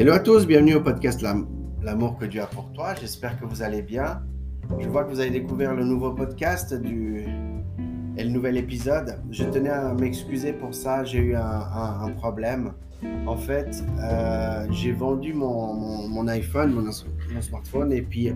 Hello 0.00 0.12
à 0.12 0.20
tous, 0.20 0.46
bienvenue 0.46 0.76
au 0.76 0.80
podcast 0.80 1.24
L'amour 1.82 2.18
que 2.18 2.24
Dieu 2.24 2.40
a 2.40 2.46
pour 2.46 2.72
toi. 2.72 2.94
J'espère 2.94 3.36
que 3.36 3.44
vous 3.44 3.62
allez 3.62 3.82
bien. 3.82 4.22
Je 4.78 4.88
vois 4.88 5.02
que 5.02 5.10
vous 5.10 5.18
avez 5.18 5.30
découvert 5.30 5.74
le 5.74 5.82
nouveau 5.82 6.12
podcast 6.12 6.72
et 6.72 8.22
le 8.22 8.30
nouvel 8.30 8.58
épisode. 8.58 9.20
Je 9.32 9.42
tenais 9.42 9.70
à 9.70 9.92
m'excuser 9.94 10.52
pour 10.52 10.72
ça, 10.72 11.02
j'ai 11.02 11.18
eu 11.18 11.34
un, 11.34 12.12
problème. 12.16 12.74
En 13.26 13.36
fait, 13.36 13.82
euh, 14.00 14.68
j'ai 14.70 14.92
vendu 14.92 15.34
mon, 15.34 16.28
iPhone, 16.28 16.74
mon, 16.74 16.92
smartphone, 17.42 17.92
et 17.92 18.02
puis 18.02 18.32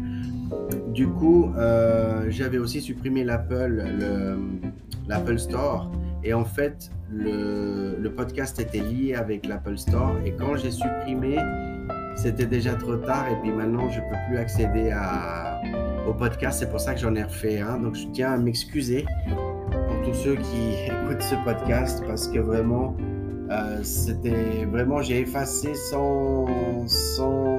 du 0.89 1.07
coup, 1.07 1.53
euh, 1.57 2.27
j'avais 2.29 2.59
aussi 2.59 2.81
supprimé 2.81 3.23
l'Apple, 3.23 3.85
l'Apple 5.07 5.39
Store. 5.39 5.93
Et 6.25 6.35
en 6.35 6.45
fait, 6.45 6.91
le, 7.13 8.09
podcast 8.17 8.61
était 8.61 8.81
lié 8.81 9.15
avec 9.15 9.47
l'Apple 9.47 9.77
Store. 9.79 10.15
Et 10.25 10.33
quand 10.33 10.57
j'ai 10.57 10.71
supprimé, 10.71 11.39
c'était 12.15 12.47
déjà 12.47 12.75
trop 12.75 12.97
tard. 12.97 13.27
Et 13.31 13.37
puis 13.43 13.51
maintenant, 13.51 13.89
je 13.91 14.01
ne 14.01 14.05
peux 14.05 14.17
plus 14.29 14.39
accéder 14.39 14.93
au 16.07 16.13
podcast. 16.13 16.61
C'est 16.61 16.71
pour 16.71 16.81
ça 16.81 16.95
que 16.95 17.01
j'en 17.01 17.15
ai 17.15 17.23
refait. 17.23 17.61
Donc, 17.83 17.95
je 17.95 18.07
tiens 18.13 18.33
à 18.33 18.37
m'excuser 18.37 19.07
pour 19.29 20.03
tous 20.05 20.15
ceux 20.15 20.37
qui 20.37 20.87
écoutent 20.87 21.23
ce 21.23 21.35
podcast 21.45 22.03
parce 22.07 22.29
que 22.29 22.39
vraiment, 22.39 22.97
euh, 23.51 23.83
c'était 23.83 24.67
vraiment, 24.67 25.03
j'ai 25.03 25.21
effacé 25.21 25.75
sans, 25.75 26.47
sans 26.87 27.59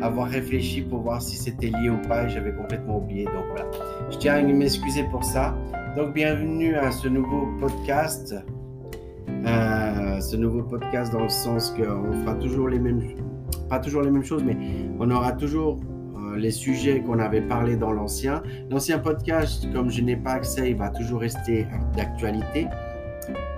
avoir 0.00 0.28
réfléchi 0.28 0.82
pour 0.82 1.00
voir 1.00 1.20
si 1.20 1.36
c'était 1.36 1.68
lié 1.68 1.90
ou 1.90 1.98
pas. 2.08 2.28
J'avais 2.28 2.52
complètement 2.52 2.98
oublié. 2.98 3.24
Donc 3.24 3.44
voilà. 3.50 3.66
Je 4.10 4.18
tiens 4.18 4.34
à 4.34 4.42
m'excuser 4.42 5.04
pour 5.10 5.24
ça. 5.24 5.56
Donc 5.96 6.14
bienvenue 6.14 6.76
à 6.76 6.92
ce 6.92 7.08
nouveau 7.08 7.48
podcast. 7.58 8.34
Euh, 9.46 10.20
ce 10.20 10.36
nouveau 10.36 10.62
podcast 10.62 11.12
dans 11.12 11.22
le 11.22 11.28
sens 11.28 11.70
qu'on 11.70 12.12
fera 12.12 12.34
toujours 12.34 12.68
les 12.68 12.78
mêmes, 12.78 13.00
pas 13.68 13.78
toujours 13.78 14.02
les 14.02 14.10
mêmes 14.10 14.24
choses, 14.24 14.42
mais 14.44 14.56
on 14.98 15.10
aura 15.10 15.32
toujours 15.32 15.78
euh, 16.16 16.36
les 16.36 16.50
sujets 16.50 17.00
qu'on 17.00 17.18
avait 17.18 17.40
parlé 17.40 17.76
dans 17.76 17.92
l'ancien. 17.92 18.42
L'ancien 18.70 18.98
podcast, 18.98 19.66
comme 19.72 19.90
je 19.90 20.02
n'ai 20.02 20.16
pas 20.16 20.32
accès, 20.32 20.70
il 20.70 20.76
va 20.76 20.90
toujours 20.90 21.20
rester 21.20 21.66
d'actualité. 21.96 22.66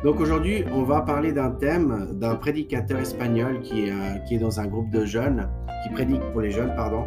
Donc 0.04 0.20
aujourd'hui, 0.20 0.64
on 0.72 0.82
va 0.82 1.00
parler 1.00 1.32
d'un 1.32 1.50
thème 1.50 2.08
d'un 2.12 2.34
prédicateur 2.34 2.98
espagnol 3.00 3.60
qui 3.60 3.86
est, 3.86 3.92
euh, 3.92 4.38
dans 4.38 4.60
un 4.60 4.66
groupe 4.66 4.90
de 4.90 5.04
jeunes, 5.04 5.48
qui 5.82 5.90
prédique 5.90 6.22
pour 6.32 6.42
les 6.42 6.50
jeunes, 6.50 6.74
pardon. 6.76 7.04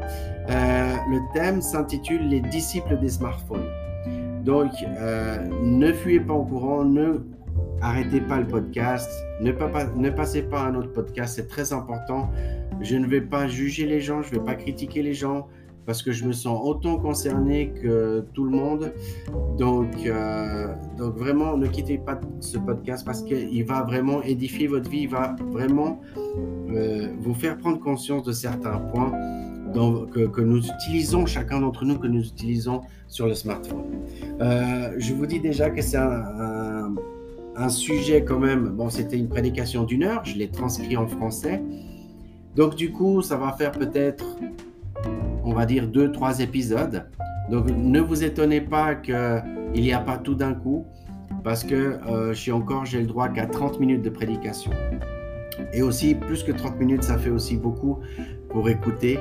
le 0.48 1.34
thème 1.34 1.62
s'intitule 1.62 2.28
Les 2.28 2.42
disciples 2.42 2.98
des 3.00 3.10
smartphones. 3.10 3.68
Donc, 4.44 4.72
ne 5.64 5.94
fuyez 5.94 6.20
pas 6.20 6.34
au 6.34 6.44
courant, 6.44 6.84
ne 6.84 7.20
arrêtez 7.82 8.22
pas 8.22 8.40
le 8.40 8.48
podcast, 8.48 9.10
ne, 9.42 9.52
passez 10.10 10.44
pas 10.44 10.62
à 10.62 10.68
un 10.68 10.76
autre 10.76 10.92
podcast, 10.92 11.36
c'est 11.36 11.48
très 11.48 11.74
important. 11.74 12.30
Je 12.82 12.96
ne 12.96 13.08
vais 13.08 13.22
pas 13.22 13.48
juger 13.48 13.86
les 13.86 14.02
gens, 14.02 14.22
je 14.22 14.34
ne 14.34 14.40
vais 14.40 14.46
pas 14.46 14.56
critiquer 14.56 15.04
les 15.04 15.14
gens 15.14 15.48
parce 15.86 16.02
que 16.02 16.12
je 16.12 16.26
me 16.26 16.32
sens 16.32 16.60
autant 16.64 16.98
concerné 16.98 17.74
que 17.82 18.26
tout 18.34 18.46
le 18.46 18.52
monde. 18.52 18.94
Donc, 19.58 19.94
euh, 20.06 20.74
vraiment, 20.98 21.58
ne 21.58 21.68
quittez 21.68 21.98
pas 21.98 22.20
ce 22.40 22.58
podcast 22.58 23.06
parce 23.06 23.22
qu'il 23.22 23.66
va 23.66 23.84
vraiment 23.84 24.22
édifier 24.22 24.68
votre 24.68 24.90
vie, 24.90 25.02
il 25.02 25.10
va 25.10 25.36
vraiment 25.52 26.00
euh, 26.70 27.10
vous 27.20 27.34
faire 27.34 27.58
prendre 27.58 27.80
conscience 27.80 28.24
de 28.24 28.32
certains 28.32 28.78
points 28.78 29.12
que, 29.74 30.42
nous 30.42 30.66
utilisons, 30.68 31.26
chacun 31.26 31.62
d'entre 31.62 31.86
nous, 31.86 31.98
que 31.98 32.08
nous 32.08 32.26
utilisons 32.26 32.82
sur 33.08 33.28
le 33.28 33.34
smartphone. 33.34 33.86
Euh, 34.42 34.94
je 34.98 35.14
vous 35.14 35.26
dis 35.26 35.40
déjà 35.40 35.70
que 35.70 35.82
c'est 35.82 35.98
un, 35.98 36.94
sujet 37.70 38.24
quand 38.24 38.40
même, 38.40 38.70
bon, 38.70 38.90
c'était 38.90 39.18
une 39.18 39.30
prédication 39.30 39.84
d'une 39.84 40.04
heure, 40.04 40.26
je 40.26 40.36
l'ai 40.36 40.50
transcrit 40.50 40.98
en 40.98 41.08
français. 41.08 41.62
Donc 42.56 42.76
du 42.76 42.92
coup, 42.92 43.22
ça 43.22 43.38
va 43.38 43.52
faire 43.54 43.72
peut-être, 43.72 44.38
on 45.44 45.54
va 45.54 45.66
dire, 45.66 45.88
deux, 45.88 46.12
trois 46.12 46.40
épisodes. 46.40 47.06
Donc 47.50 47.70
ne 47.70 48.00
vous 48.00 48.24
étonnez 48.24 48.62
pas 48.62 48.96
qu'il 48.96 49.44
n'y 49.76 49.94
a 49.94 50.00
pas 50.00 50.18
tout 50.18 50.36
d'un 50.36 50.54
coup, 50.54 50.86
parce 51.44 51.64
que 51.64 51.76
euh, 51.76 52.34
je 52.34 52.40
suis 52.40 52.52
encore, 52.52 52.86
j'ai 52.86 53.00
le 53.00 53.08
droit 53.08 53.30
qu'à 53.30 53.46
30 53.46 53.80
minutes 53.80 54.02
de 54.02 54.10
prédication. 54.10 54.72
Et 55.74 55.82
aussi, 55.82 56.16
plus 56.16 56.44
que 56.44 56.52
30 56.52 56.80
minutes, 56.80 57.04
ça 57.04 57.18
fait 57.18 57.30
aussi 57.30 57.58
beaucoup 57.58 58.00
pour 58.50 58.70
écouter. 58.70 59.20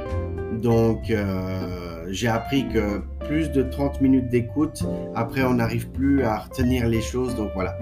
Donc, 0.61 1.11
euh, 1.11 1.92
j'ai 2.13 2.29
appris 2.29 2.69
que 2.69 3.01
plus 3.27 3.51
de 3.51 3.63
30 3.63 4.01
minutes 4.01 4.29
d'écoute, 4.29 4.83
après, 5.15 5.43
on 5.43 5.55
n'arrive 5.55 5.89
plus 5.91 6.23
à 6.25 6.39
retenir 6.39 6.87
les 6.87 7.01
choses. 7.01 7.35
Donc, 7.35 7.51
voilà. 7.55 7.77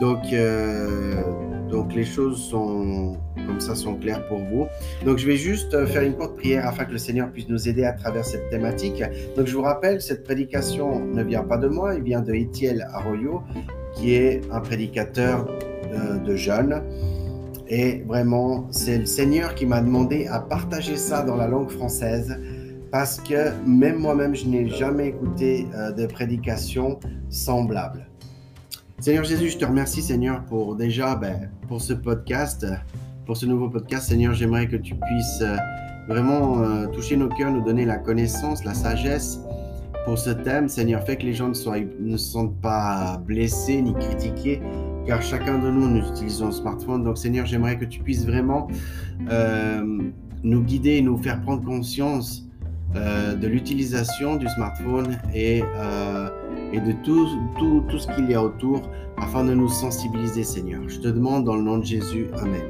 Donc, 0.00 0.32
euh, 0.32 1.20
donc, 1.70 1.94
les 1.94 2.04
choses 2.04 2.38
sont 2.38 3.16
comme 3.46 3.60
ça, 3.60 3.74
sont 3.74 3.96
claires 3.96 4.26
pour 4.28 4.38
vous. 4.38 4.66
Donc, 5.04 5.18
je 5.18 5.26
vais 5.26 5.36
juste 5.36 5.86
faire 5.86 6.02
une 6.02 6.14
courte 6.14 6.36
prière 6.36 6.66
afin 6.66 6.84
que 6.84 6.92
le 6.92 6.98
Seigneur 6.98 7.30
puisse 7.30 7.48
nous 7.48 7.68
aider 7.68 7.84
à 7.84 7.92
travers 7.92 8.24
cette 8.24 8.48
thématique. 8.48 9.02
Donc, 9.36 9.46
je 9.46 9.54
vous 9.54 9.62
rappelle, 9.62 10.00
cette 10.00 10.24
prédication 10.24 11.04
ne 11.04 11.22
vient 11.22 11.42
pas 11.42 11.58
de 11.58 11.68
moi, 11.68 11.94
elle 11.94 12.02
vient 12.02 12.20
de 12.20 12.32
Etiel 12.32 12.86
Arroyo, 12.92 13.42
qui 13.94 14.14
est 14.14 14.40
un 14.52 14.60
prédicateur 14.60 15.46
de, 15.46 16.24
de 16.24 16.36
jeunes 16.36 16.80
et 17.68 18.04
vraiment, 18.06 18.66
c'est 18.70 18.98
le 18.98 19.06
Seigneur 19.06 19.54
qui 19.54 19.64
m'a 19.64 19.80
demandé 19.80 20.26
à 20.26 20.38
partager 20.38 20.96
ça 20.96 21.22
dans 21.22 21.36
la 21.36 21.48
langue 21.48 21.70
française 21.70 22.38
parce 22.94 23.18
que 23.18 23.50
même 23.66 23.98
moi-même, 23.98 24.36
je 24.36 24.46
n'ai 24.46 24.68
jamais 24.68 25.08
écouté 25.08 25.66
euh, 25.74 25.90
de 25.90 26.06
prédication 26.06 27.00
semblable. 27.28 28.06
Seigneur 29.00 29.24
Jésus, 29.24 29.48
je 29.48 29.58
te 29.58 29.64
remercie, 29.64 30.00
Seigneur, 30.00 30.44
pour 30.44 30.76
déjà, 30.76 31.16
ben, 31.16 31.50
pour 31.66 31.82
ce 31.82 31.92
podcast, 31.92 32.64
pour 33.26 33.36
ce 33.36 33.46
nouveau 33.46 33.68
podcast. 33.68 34.10
Seigneur, 34.10 34.32
j'aimerais 34.32 34.68
que 34.68 34.76
tu 34.76 34.94
puisses 34.94 35.40
euh, 35.40 35.56
vraiment 36.06 36.62
euh, 36.62 36.86
toucher 36.86 37.16
nos 37.16 37.28
cœurs, 37.28 37.50
nous 37.50 37.64
donner 37.64 37.84
la 37.84 37.98
connaissance, 37.98 38.64
la 38.64 38.74
sagesse 38.74 39.40
pour 40.04 40.16
ce 40.16 40.30
thème. 40.30 40.68
Seigneur, 40.68 41.02
fais 41.02 41.16
que 41.16 41.24
les 41.24 41.34
gens 41.34 41.48
ne, 41.48 41.54
soient, 41.54 41.80
ne 41.98 42.16
se 42.16 42.30
sentent 42.30 42.60
pas 42.60 43.20
blessés 43.26 43.82
ni 43.82 43.92
critiqués, 43.94 44.62
car 45.04 45.20
chacun 45.20 45.58
de 45.58 45.68
nous, 45.68 45.88
nous 45.88 46.08
utilisons 46.10 46.46
un 46.46 46.52
smartphone. 46.52 47.02
Donc 47.02 47.18
Seigneur, 47.18 47.44
j'aimerais 47.44 47.76
que 47.76 47.86
tu 47.86 47.98
puisses 47.98 48.24
vraiment 48.24 48.68
euh, 49.32 49.82
nous 50.44 50.62
guider 50.62 50.90
et 50.90 51.02
nous 51.02 51.18
faire 51.18 51.40
prendre 51.40 51.64
conscience 51.64 52.44
euh, 52.96 53.34
de 53.34 53.48
l'utilisation 53.48 54.36
du 54.36 54.48
smartphone 54.48 55.18
et, 55.34 55.62
euh, 55.76 56.28
de 56.72 56.92
tout, 57.02 57.98
ce 57.98 58.06
qu'il 58.14 58.30
y 58.30 58.34
a 58.34 58.42
autour 58.42 58.82
afin 59.16 59.44
de 59.44 59.52
nous 59.54 59.68
sensibiliser, 59.68 60.44
Seigneur. 60.44 60.80
Je 60.88 61.00
te 61.00 61.08
demande 61.08 61.44
dans 61.44 61.56
le 61.56 61.62
nom 61.62 61.78
de 61.78 61.84
Jésus, 61.84 62.28
Amen. 62.40 62.62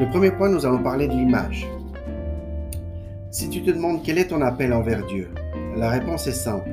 Le 0.00 0.08
premier 0.08 0.30
point, 0.30 0.48
nous 0.48 0.64
allons 0.64 0.82
parler 0.82 1.08
de 1.08 1.12
l'image. 1.12 1.66
Si 3.30 3.50
tu 3.50 3.62
te 3.62 3.70
demandes 3.70 4.02
quel 4.02 4.16
est 4.18 4.28
ton 4.28 4.40
appel 4.40 4.72
envers 4.72 5.04
Dieu, 5.06 5.28
la 5.76 5.90
réponse 5.90 6.26
est 6.26 6.32
simple. 6.32 6.70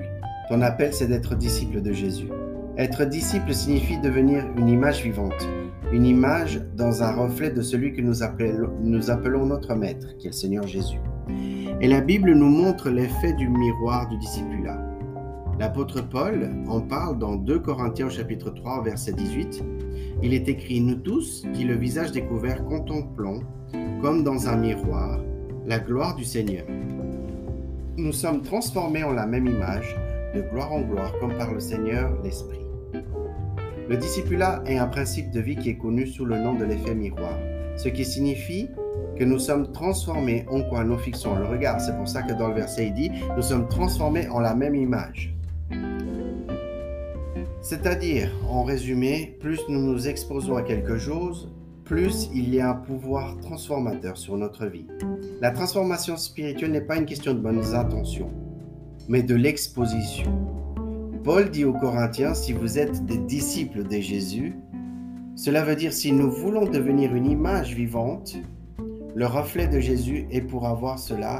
Ton 0.47 0.61
appel, 0.61 0.93
c'est 0.93 1.07
d'être 1.07 1.35
disciple 1.35 1.81
de 1.81 1.91
Jésus. 1.91 2.29
Être 2.77 3.05
disciple 3.05 3.53
signifie 3.53 3.99
devenir 3.99 4.45
une 4.57 4.69
image 4.69 5.01
vivante, 5.01 5.47
une 5.91 6.05
image 6.05 6.61
dans 6.75 7.03
un 7.03 7.13
reflet 7.13 7.49
de 7.49 7.61
celui 7.61 7.93
que 7.93 8.01
nous 8.01 8.23
appelons, 8.23 9.45
notre 9.45 9.75
Maître, 9.75 10.15
qui 10.17 10.27
est 10.27 10.31
le 10.31 10.35
Seigneur 10.35 10.67
Jésus. 10.67 10.99
Et 11.81 11.87
la 11.87 12.01
Bible 12.01 12.33
nous 12.33 12.49
montre 12.49 12.89
l'effet 12.89 13.33
du 13.33 13.49
miroir 13.49 14.07
du 14.09 14.17
discipulat. 14.17 14.79
L'apôtre 15.59 16.01
Paul 16.01 16.49
en 16.67 16.81
parle 16.81 17.17
dans 17.17 17.35
2 17.35 17.59
Corinthiens 17.59 18.09
chapitre 18.09 18.49
3 18.49 18.83
verset 18.83 19.13
18. 19.13 19.63
Il 20.21 20.33
est 20.33 20.49
écrit 20.49 20.81
Nous 20.81 20.95
tous, 20.95 21.45
qui 21.53 21.63
le 21.63 21.75
visage 21.75 22.11
découvert 22.11 22.65
contemplons, 22.65 23.41
comme 24.01 24.23
dans 24.23 24.47
un 24.49 24.57
miroir, 24.57 25.19
la 25.65 25.79
gloire 25.79 26.15
du 26.15 26.25
Seigneur. 26.25 26.65
Nous 27.97 28.11
sommes 28.11 28.41
transformés 28.41 29.03
en 29.03 29.13
la 29.13 29.25
même 29.25 29.47
image, 29.47 29.95
de 30.35 30.41
gloire 30.41 30.73
en 30.73 30.81
gloire, 30.81 31.13
comme 31.19 31.37
par 31.37 31.53
le 31.53 31.61
Seigneur 31.61 32.11
l'Esprit. 32.23 32.59
Le 33.87 33.97
discipulat 33.97 34.63
est 34.65 34.77
un 34.77 34.87
principe 34.87 35.31
de 35.31 35.39
vie 35.39 35.55
qui 35.55 35.69
est 35.69 35.77
connu 35.77 36.07
sous 36.07 36.25
le 36.25 36.37
nom 36.37 36.55
de 36.55 36.65
l'effet 36.65 36.95
miroir, 36.95 37.37
ce 37.77 37.87
qui 37.87 38.03
signifie 38.03 38.67
que 39.17 39.23
nous 39.23 39.39
sommes 39.39 39.71
transformés 39.71 40.45
en 40.49 40.61
quoi 40.61 40.83
nous 40.83 40.97
fixons 40.97 41.35
le 41.35 41.45
regard. 41.45 41.79
C'est 41.79 41.95
pour 41.97 42.07
ça 42.07 42.21
que 42.21 42.33
dans 42.33 42.49
le 42.49 42.55
verset 42.55 42.87
il 42.87 42.93
dit, 42.93 43.11
nous 43.35 43.41
sommes 43.41 43.67
transformés 43.67 44.27
en 44.29 44.39
la 44.39 44.55
même 44.55 44.75
image. 44.75 45.35
C'est-à-dire, 47.61 48.29
en 48.47 48.63
résumé, 48.63 49.37
plus 49.39 49.59
nous 49.69 49.81
nous 49.81 50.07
exposons 50.07 50.55
à 50.55 50.61
quelque 50.61 50.97
chose, 50.99 51.51
plus 51.83 52.29
il 52.33 52.53
y 52.53 52.59
a 52.59 52.69
un 52.69 52.75
pouvoir 52.75 53.37
transformateur 53.39 54.17
sur 54.17 54.37
notre 54.37 54.67
vie. 54.67 54.87
La 55.41 55.51
transformation 55.51 56.17
spirituelle 56.17 56.71
n'est 56.71 56.81
pas 56.81 56.97
une 56.97 57.05
question 57.05 57.33
de 57.33 57.39
bonnes 57.39 57.73
intentions, 57.73 58.29
mais 59.07 59.23
de 59.23 59.35
l'exposition. 59.35 60.31
Paul 61.23 61.49
dit 61.49 61.65
aux 61.65 61.73
Corinthiens, 61.73 62.35
si 62.35 62.53
vous 62.53 62.77
êtes 62.77 63.03
des 63.05 63.17
disciples 63.17 63.83
de 63.83 63.99
Jésus, 63.99 64.55
cela 65.35 65.65
veut 65.65 65.75
dire 65.75 65.91
si 65.91 66.11
nous 66.11 66.29
voulons 66.29 66.65
devenir 66.65 67.15
une 67.15 67.25
image 67.25 67.73
vivante, 67.73 68.37
le 69.15 69.25
reflet 69.27 69.67
de 69.67 69.79
Jésus, 69.79 70.27
et 70.29 70.41
pour 70.41 70.67
avoir 70.67 70.99
cela, 70.99 71.39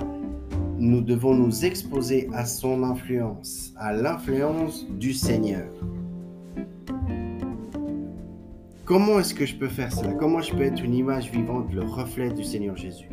nous 0.77 1.01
devons 1.01 1.35
nous 1.35 1.65
exposer 1.65 2.29
à 2.33 2.45
son 2.45 2.83
influence, 2.83 3.73
à 3.75 3.91
l'influence 3.91 4.87
du 4.89 5.11
Seigneur. 5.11 5.67
Comment 8.85 9.19
est-ce 9.19 9.33
que 9.33 9.45
je 9.45 9.55
peux 9.55 9.67
faire 9.67 9.91
cela? 9.91 10.13
Comment 10.13 10.39
je 10.39 10.53
peux 10.53 10.61
être 10.61 10.81
une 10.81 10.93
image 10.93 11.31
vivante, 11.31 11.73
le 11.73 11.81
reflet 11.81 12.31
du 12.31 12.45
Seigneur 12.45 12.77
Jésus? 12.77 13.09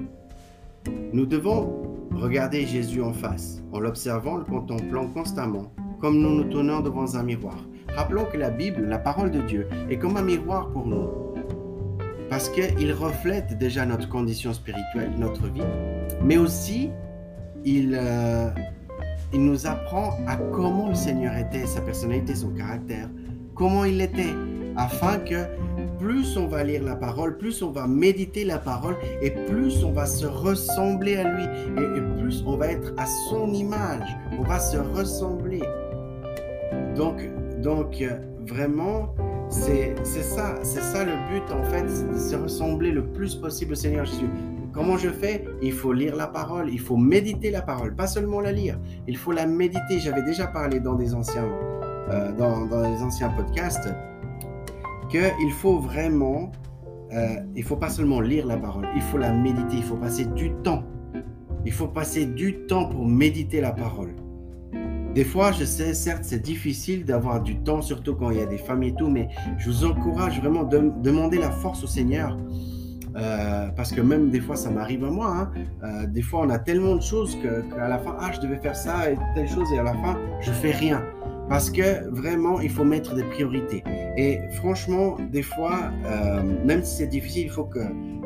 Nous 1.12 1.26
devons 1.26 1.82
regarder 2.14 2.64
Jésus 2.64 3.02
en 3.02 3.12
face, 3.12 3.62
en 3.72 3.80
l'observant, 3.80 4.36
le 4.36 4.44
contemplant 4.44 5.08
constamment, 5.08 5.72
comme 6.00 6.20
nous 6.20 6.30
nous 6.30 6.44
tournons 6.44 6.80
devant 6.80 7.16
un 7.16 7.22
miroir. 7.24 7.58
Rappelons 7.96 8.26
que 8.26 8.36
la 8.36 8.50
Bible, 8.50 8.86
la 8.86 8.98
parole 8.98 9.32
de 9.32 9.40
Dieu, 9.40 9.66
est 9.90 9.98
comme 9.98 10.16
un 10.16 10.22
miroir 10.22 10.70
pour 10.70 10.86
nous. 10.86 11.31
Parce 12.32 12.48
qu'il 12.48 12.94
reflète 12.94 13.58
déjà 13.58 13.84
notre 13.84 14.08
condition 14.08 14.54
spirituelle, 14.54 15.10
notre 15.18 15.48
vie, 15.48 15.60
mais 16.24 16.38
aussi 16.38 16.88
il, 17.62 17.94
euh, 17.94 18.48
il 19.34 19.44
nous 19.44 19.66
apprend 19.66 20.16
à 20.26 20.36
comment 20.36 20.88
le 20.88 20.94
Seigneur 20.94 21.36
était, 21.36 21.66
sa 21.66 21.82
personnalité, 21.82 22.34
son 22.34 22.48
caractère, 22.48 23.10
comment 23.54 23.84
il 23.84 24.00
était, 24.00 24.32
afin 24.78 25.18
que 25.18 25.44
plus 25.98 26.38
on 26.38 26.46
va 26.46 26.64
lire 26.64 26.82
la 26.82 26.96
parole, 26.96 27.36
plus 27.36 27.62
on 27.62 27.70
va 27.70 27.86
méditer 27.86 28.46
la 28.46 28.58
parole 28.58 28.96
et 29.20 29.30
plus 29.30 29.84
on 29.84 29.92
va 29.92 30.06
se 30.06 30.24
ressembler 30.24 31.16
à 31.16 31.24
lui 31.34 31.44
et, 31.76 32.00
plus 32.18 32.42
on 32.46 32.56
va 32.56 32.68
être 32.68 32.94
à 32.96 33.04
son 33.28 33.52
image, 33.52 34.08
on 34.38 34.42
va 34.42 34.58
se 34.58 34.78
ressembler. 34.78 35.60
Donc, 36.96 37.20
donc 37.60 38.02
vraiment, 38.46 39.14
c'est 39.52 40.22
ça, 40.22 40.56
c'est 40.62 40.80
ça 40.80 41.04
le 41.04 41.12
but 41.30 41.52
en 41.52 41.62
fait, 41.64 41.82
de 41.82 42.18
se 42.18 42.36
ressembler 42.36 42.90
le 42.90 43.06
plus 43.06 43.34
possible 43.34 43.72
au 43.72 43.76
Seigneur 43.76 44.04
Jésus. 44.04 44.28
Comment 44.72 44.96
je 44.96 45.10
fais? 45.10 45.44
Il 45.60 45.72
faut 45.72 45.92
lire 45.92 46.16
la 46.16 46.26
parole, 46.26 46.70
il 46.70 46.80
faut 46.80 46.96
méditer 46.96 47.50
la 47.50 47.60
parole, 47.60 47.94
pas 47.94 48.06
seulement 48.06 48.40
la 48.40 48.52
lire, 48.52 48.78
il 49.06 49.16
faut 49.16 49.32
la 49.32 49.46
méditer. 49.46 49.98
J'avais 49.98 50.22
déjà 50.22 50.46
parlé 50.46 50.80
dans 50.80 50.94
des 50.94 51.14
anciens, 51.14 51.46
euh, 52.10 52.32
dans, 52.32 52.70
anciens 53.04 53.28
podcasts 53.28 53.88
qu'il 55.10 55.52
faut 55.52 55.78
vraiment, 55.78 56.50
euh, 57.12 57.36
il 57.54 57.62
faut 57.62 57.76
pas 57.76 57.90
seulement 57.90 58.20
lire 58.20 58.46
la 58.46 58.56
parole, 58.56 58.88
il 58.96 59.02
faut 59.02 59.18
la 59.18 59.32
méditer, 59.32 59.76
il 59.76 59.82
faut 59.82 59.96
passer 59.96 60.24
du 60.24 60.50
temps. 60.62 60.84
Il 61.64 61.72
faut 61.72 61.88
passer 61.88 62.24
du 62.26 62.66
temps 62.66 62.86
pour 62.88 63.06
méditer 63.06 63.60
la 63.60 63.72
parole. 63.72 64.14
Des 65.14 65.24
fois, 65.24 65.52
je 65.52 65.64
sais, 65.64 65.92
certes, 65.92 66.24
c'est 66.24 66.40
difficile 66.40 67.04
d'avoir 67.04 67.42
du 67.42 67.56
temps, 67.56 67.82
surtout 67.82 68.14
quand 68.14 68.30
il 68.30 68.38
y 68.38 68.40
a 68.40 68.46
des 68.46 68.56
familles 68.56 68.90
et 68.90 68.94
tout, 68.94 69.08
mais 69.08 69.28
je 69.58 69.70
vous 69.70 69.84
encourage 69.84 70.40
vraiment 70.40 70.62
de 70.62 70.90
demander 71.02 71.38
la 71.38 71.50
force 71.50 71.84
au 71.84 71.86
Seigneur. 71.86 72.36
Euh, 73.14 73.68
parce 73.76 73.92
que 73.92 74.00
même 74.00 74.30
des 74.30 74.40
fois, 74.40 74.56
ça 74.56 74.70
m'arrive 74.70 75.04
à 75.04 75.10
moi. 75.10 75.36
Hein. 75.36 75.50
Euh, 75.84 76.06
des 76.06 76.22
fois, 76.22 76.40
on 76.46 76.50
a 76.50 76.58
tellement 76.58 76.96
de 76.96 77.02
choses 77.02 77.36
qu'à 77.42 77.88
la 77.88 77.98
fin, 77.98 78.16
ah, 78.18 78.30
je 78.32 78.40
devais 78.40 78.58
faire 78.58 78.74
ça 78.74 79.10
et 79.10 79.18
telle 79.34 79.48
chose, 79.48 79.70
et 79.74 79.78
à 79.78 79.82
la 79.82 79.92
fin, 79.92 80.18
je 80.40 80.50
fais 80.50 80.70
rien. 80.70 81.04
Parce 81.46 81.70
que 81.70 82.08
vraiment, 82.08 82.60
il 82.60 82.70
faut 82.70 82.84
mettre 82.84 83.14
des 83.14 83.24
priorités. 83.24 83.84
Et 84.16 84.38
franchement, 84.52 85.18
des 85.30 85.42
fois, 85.42 85.90
euh, 86.06 86.42
même 86.64 86.82
si 86.82 86.96
c'est 86.96 87.06
difficile, 87.06 87.44
il 87.44 87.50
faut 87.50 87.64
que 87.64 87.80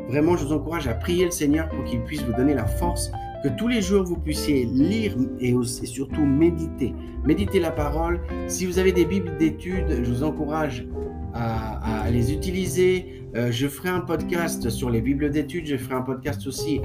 vraiment, 0.07 0.37
je 0.37 0.45
vous 0.45 0.53
encourage 0.53 0.87
à 0.87 0.93
prier 0.93 1.25
le 1.25 1.31
Seigneur 1.31 1.67
pour 1.67 1.83
qu'il 1.83 2.01
puisse 2.03 2.21
vous 2.21 2.33
donner 2.33 2.53
la 2.53 2.65
force 2.65 3.11
que 3.43 3.49
tous 3.49 3.67
les 3.67 3.81
jours 3.81 4.03
vous 4.03 4.17
puissiez 4.17 4.65
lire 4.65 5.15
et, 5.39 5.55
surtout 5.63 6.25
méditer. 6.25 6.93
Méditer 7.25 7.59
la 7.59 7.71
parole. 7.71 8.21
Si 8.47 8.65
vous 8.65 8.79
avez 8.79 8.91
des 8.91 9.05
bibles 9.05 9.37
d'études, 9.37 10.03
je 10.03 10.11
vous 10.11 10.23
encourage 10.23 10.87
à, 11.33 12.09
les 12.09 12.33
utiliser. 12.33 13.13
Euh, 13.35 13.51
je 13.51 13.67
ferai 13.67 13.89
un 13.89 13.99
podcast 13.99 14.69
sur 14.69 14.89
les 14.89 15.01
bibles 15.01 15.29
d'études. 15.29 15.67
Je 15.67 15.77
ferai 15.77 15.95
un 15.95 16.01
podcast 16.01 16.47
aussi 16.47 16.81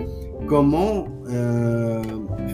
comment 0.47 1.07
euh, 1.29 2.03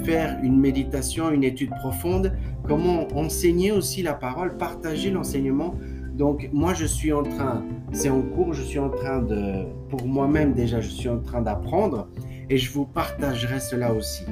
faire 0.04 0.38
une 0.42 0.60
méditation, 0.60 1.30
une 1.30 1.44
étude 1.44 1.70
profonde 1.80 2.32
comment 2.68 3.08
enseigner 3.16 3.72
aussi 3.72 4.02
la 4.02 4.14
parole, 4.14 4.56
partager 4.56 5.10
l'enseignement. 5.10 5.74
Donc 6.14 6.50
moi, 6.52 6.74
je 6.74 6.84
suis 6.84 7.12
en 7.12 7.22
train, 7.22 7.64
c'est 7.92 8.10
en 8.10 8.22
cours, 8.22 8.52
je 8.52 8.62
suis 8.62 8.78
en 8.78 8.90
train 8.90 9.22
de, 9.22 9.64
pour 9.88 10.06
moi-même 10.06 10.52
déjà, 10.52 10.80
je 10.80 10.90
suis 10.90 11.08
en 11.08 11.18
train 11.18 11.40
d'apprendre 11.40 12.08
et 12.50 12.58
je 12.58 12.70
vous 12.72 12.86
partagerai 12.86 13.60
cela 13.60 13.92
aussi. 13.92 14.24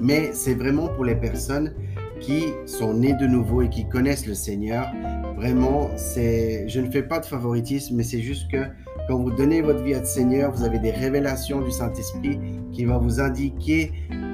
Mais 0.00 0.30
c'est 0.32 0.54
vraiment 0.54 0.88
pour 0.88 1.04
les 1.04 1.14
personnes 1.14 1.72
qui 2.20 2.44
sont 2.66 2.94
nées 2.94 3.14
de 3.14 3.26
nouveau 3.26 3.62
et 3.62 3.68
qui 3.68 3.88
connaissent 3.88 4.26
le 4.26 4.34
Seigneur. 4.34 4.90
Vraiment, 5.36 5.90
c'est, 5.96 6.68
je 6.68 6.80
ne 6.80 6.90
fais 6.90 7.02
pas 7.02 7.20
de 7.20 7.26
favoritisme, 7.26 7.96
mais 7.96 8.02
c'est 8.02 8.20
juste 8.20 8.50
que 8.50 8.64
quand 9.08 9.18
vous 9.18 9.30
donnez 9.30 9.62
votre 9.62 9.82
vie 9.82 9.94
à 9.94 10.00
le 10.00 10.06
Seigneur, 10.06 10.52
vous 10.52 10.64
avez 10.64 10.78
des 10.78 10.90
révélations 10.90 11.60
du 11.60 11.70
Saint-Esprit 11.70 12.38
qui 12.72 12.84
va 12.84 12.98
vous 12.98 13.20
indiquer 13.20 13.92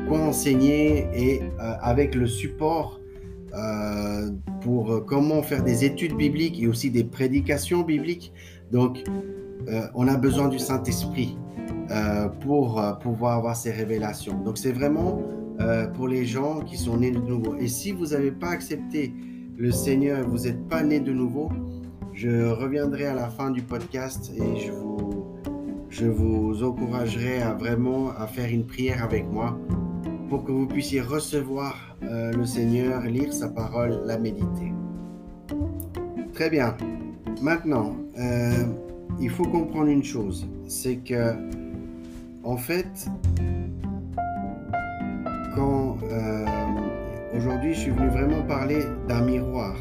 quoi 0.08 0.20
enseigner 0.20 1.08
et 1.14 1.42
euh, 1.42 1.74
avec 1.80 2.14
le 2.14 2.26
support 2.26 3.00
euh, 3.54 4.30
pour 4.62 5.04
comment 5.06 5.42
faire 5.42 5.62
des 5.62 5.84
études 5.84 6.16
bibliques 6.16 6.60
et 6.62 6.66
aussi 6.66 6.90
des 6.90 7.04
prédications 7.04 7.82
bibliques. 7.82 8.32
Donc, 8.70 9.04
euh, 9.68 9.86
on 9.94 10.08
a 10.08 10.16
besoin 10.16 10.48
du 10.48 10.58
Saint-Esprit 10.58 11.36
euh, 11.92 12.28
pour 12.28 12.82
pouvoir 13.00 13.36
avoir 13.36 13.56
ces 13.56 13.70
révélations. 13.70 14.38
Donc, 14.40 14.58
c'est 14.58 14.72
vraiment 14.72 15.22
pour 15.94 16.08
les 16.08 16.24
gens 16.24 16.60
qui 16.60 16.76
sont 16.76 16.96
nés 16.96 17.12
de 17.12 17.20
nouveau. 17.20 17.54
Et 17.54 17.68
si 17.68 17.92
vous 17.92 18.06
n'avez 18.06 18.32
pas 18.32 18.48
accepté 18.48 19.14
le 19.56 19.70
Seigneur, 19.70 20.26
vous 20.28 20.38
n'êtes 20.38 20.66
pas 20.66 20.82
né 20.82 20.98
de 20.98 21.12
nouveau, 21.12 21.52
je 22.12 22.48
reviendrai 22.48 23.06
à 23.06 23.14
la 23.14 23.28
fin 23.28 23.52
du 23.52 23.62
podcast 23.62 24.32
et 24.36 24.58
je 24.58 24.72
vous, 24.72 25.34
je 25.92 26.64
encouragerai 26.64 27.42
à 27.42 27.54
vraiment 27.54 28.10
à 28.10 28.26
faire 28.26 28.48
une 28.50 28.66
prière 28.66 29.04
avec 29.04 29.30
moi 29.30 29.58
pour 30.28 30.44
que 30.44 30.52
vous 30.52 30.66
puissiez 30.66 31.02
recevoir 31.02 31.74
euh, 32.04 32.32
le 32.32 32.46
Seigneur, 32.46 33.02
lire 33.02 33.32
sa 33.32 33.48
parole, 33.48 34.00
la 34.06 34.18
méditer. 34.18 34.72
Très 36.32 36.48
bien. 36.48 36.74
Maintenant, 37.42 37.96
euh, 38.18 38.64
il 39.20 39.28
faut 39.28 39.44
comprendre 39.44 39.88
une 39.88 40.02
chose, 40.02 40.48
c'est 40.66 40.96
que, 40.96 41.34
en 42.44 42.56
fait, 42.56 43.08
quand 45.54 45.96
euh, 46.10 46.44
aujourd'hui 47.36 47.74
je 47.74 47.80
suis 47.80 47.90
venu 47.90 48.08
vraiment 48.08 48.42
parler 48.42 48.80
d'un 49.08 49.22
miroir, 49.22 49.76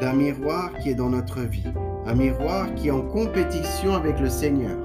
d'un 0.00 0.12
miroir 0.12 0.72
qui 0.82 0.90
est 0.90 0.94
dans 0.94 1.10
notre 1.10 1.40
vie, 1.40 1.66
un 2.06 2.14
miroir 2.14 2.72
qui 2.74 2.88
est 2.88 2.92
en 2.92 3.02
compétition 3.02 3.94
avec 3.94 4.18
le 4.20 4.28
Seigneur. 4.28 4.76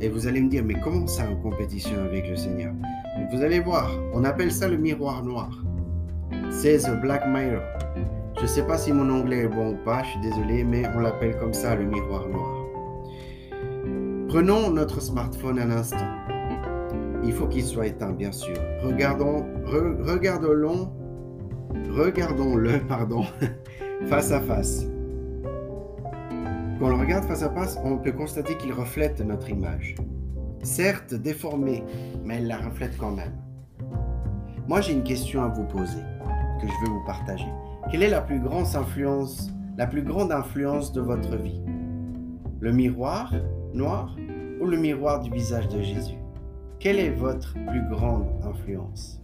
Et 0.00 0.08
vous 0.08 0.26
allez 0.26 0.40
me 0.40 0.48
dire, 0.48 0.64
mais 0.64 0.74
comment 0.82 1.06
ça 1.06 1.22
en 1.30 1.36
compétition 1.36 1.96
avec 2.04 2.28
le 2.28 2.34
Seigneur? 2.34 2.72
Vous 3.32 3.42
allez 3.42 3.60
voir, 3.60 3.88
on 4.12 4.24
appelle 4.24 4.50
ça 4.50 4.66
le 4.66 4.76
miroir 4.76 5.22
noir. 5.22 5.50
C'est 6.50 6.78
The 6.78 7.00
Black 7.00 7.26
Mirror. 7.28 7.62
Je 8.36 8.42
ne 8.42 8.46
sais 8.46 8.66
pas 8.66 8.76
si 8.76 8.92
mon 8.92 9.08
anglais 9.10 9.44
est 9.44 9.48
bon 9.48 9.74
ou 9.74 9.76
pas, 9.84 10.02
je 10.02 10.10
suis 10.10 10.20
désolé, 10.20 10.64
mais 10.64 10.82
on 10.96 11.00
l'appelle 11.00 11.36
comme 11.38 11.52
ça 11.52 11.76
le 11.76 11.84
miroir 11.84 12.28
noir. 12.28 12.61
Prenons 14.32 14.70
notre 14.70 15.02
smartphone 15.02 15.58
un 15.58 15.70
instant. 15.70 16.08
Il 17.22 17.34
faut 17.34 17.46
qu'il 17.46 17.64
soit 17.64 17.88
éteint, 17.88 18.12
bien 18.12 18.32
sûr. 18.32 18.56
Regardons, 18.82 19.44
regardons, 19.66 20.90
regardons-le, 21.90 22.78
pardon, 22.88 23.26
face 24.06 24.32
à 24.32 24.40
face. 24.40 24.86
Quand 26.78 26.86
on 26.86 26.88
le 26.88 26.94
regarde 26.94 27.24
face 27.24 27.42
à 27.42 27.50
face, 27.50 27.78
on 27.84 27.98
peut 27.98 28.12
constater 28.12 28.56
qu'il 28.56 28.72
reflète 28.72 29.20
notre 29.20 29.50
image. 29.50 29.96
Certes 30.62 31.12
déformée, 31.12 31.84
mais 32.24 32.36
elle 32.36 32.46
la 32.46 32.56
reflète 32.56 32.96
quand 32.96 33.12
même. 33.12 33.36
Moi, 34.66 34.80
j'ai 34.80 34.94
une 34.94 35.04
question 35.04 35.42
à 35.42 35.48
vous 35.48 35.64
poser, 35.64 36.00
que 36.58 36.66
je 36.66 36.86
veux 36.86 36.90
vous 36.90 37.04
partager. 37.04 37.52
Quelle 37.90 38.02
est 38.02 38.08
la 38.08 38.22
plus 38.22 38.40
grande 38.40 38.74
influence, 38.76 39.50
la 39.76 39.86
plus 39.86 40.02
grande 40.02 40.32
influence 40.32 40.90
de 40.94 41.02
votre 41.02 41.36
vie? 41.36 41.60
Le 42.60 42.72
miroir 42.72 43.30
noir 43.74 44.16
ou 44.60 44.66
le 44.66 44.76
miroir 44.76 45.20
du 45.20 45.30
visage 45.30 45.68
de 45.68 45.80
Jésus? 45.80 46.16
Quelle 46.78 46.98
est 46.98 47.10
votre 47.10 47.54
plus 47.54 47.88
grande 47.90 48.26
influence? 48.42 49.20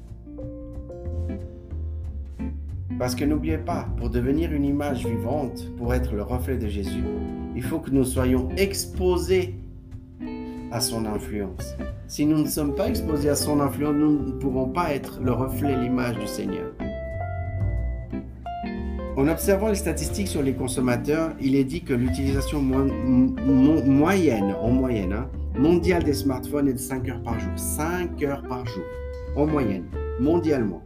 Parce 2.98 3.14
que 3.14 3.24
n'oubliez 3.24 3.58
pas, 3.58 3.86
pour 3.96 4.10
devenir 4.10 4.52
une 4.52 4.64
image 4.64 5.06
vivante, 5.06 5.70
pour 5.76 5.94
être 5.94 6.14
le 6.14 6.22
reflet 6.22 6.56
de 6.56 6.66
Jésus, 6.66 7.04
il 7.54 7.62
faut 7.62 7.78
que 7.78 7.90
nous 7.90 8.04
soyons 8.04 8.48
exposés 8.56 9.54
à 10.72 10.80
son 10.80 11.06
influence. 11.06 11.76
Si 12.06 12.26
nous 12.26 12.38
ne 12.38 12.46
sommes 12.46 12.74
pas 12.74 12.88
exposés 12.88 13.28
à 13.28 13.36
son 13.36 13.60
influence, 13.60 13.94
nous 13.94 14.26
ne 14.26 14.32
pourrons 14.32 14.68
pas 14.68 14.94
être 14.94 15.20
le 15.20 15.32
reflet, 15.32 15.76
l'image 15.80 16.18
du 16.18 16.26
Seigneur. 16.26 16.72
En 19.18 19.26
observant 19.26 19.66
les 19.66 19.74
statistiques 19.74 20.28
sur 20.28 20.44
les 20.44 20.54
consommateurs, 20.54 21.32
il 21.40 21.56
est 21.56 21.64
dit 21.64 21.82
que 21.82 21.92
l'utilisation 21.92 22.62
moyenne, 22.62 24.54
en 24.62 24.70
moyenne, 24.70 25.12
hein, 25.12 25.28
mondiale 25.58 26.04
des 26.04 26.14
smartphones 26.14 26.68
est 26.68 26.74
de 26.74 26.78
5 26.78 27.08
heures 27.08 27.22
par 27.24 27.36
jour. 27.40 27.50
5 27.56 28.22
heures 28.22 28.42
par 28.42 28.64
jour, 28.64 28.84
en 29.34 29.44
moyenne, 29.44 29.86
mondialement. 30.20 30.84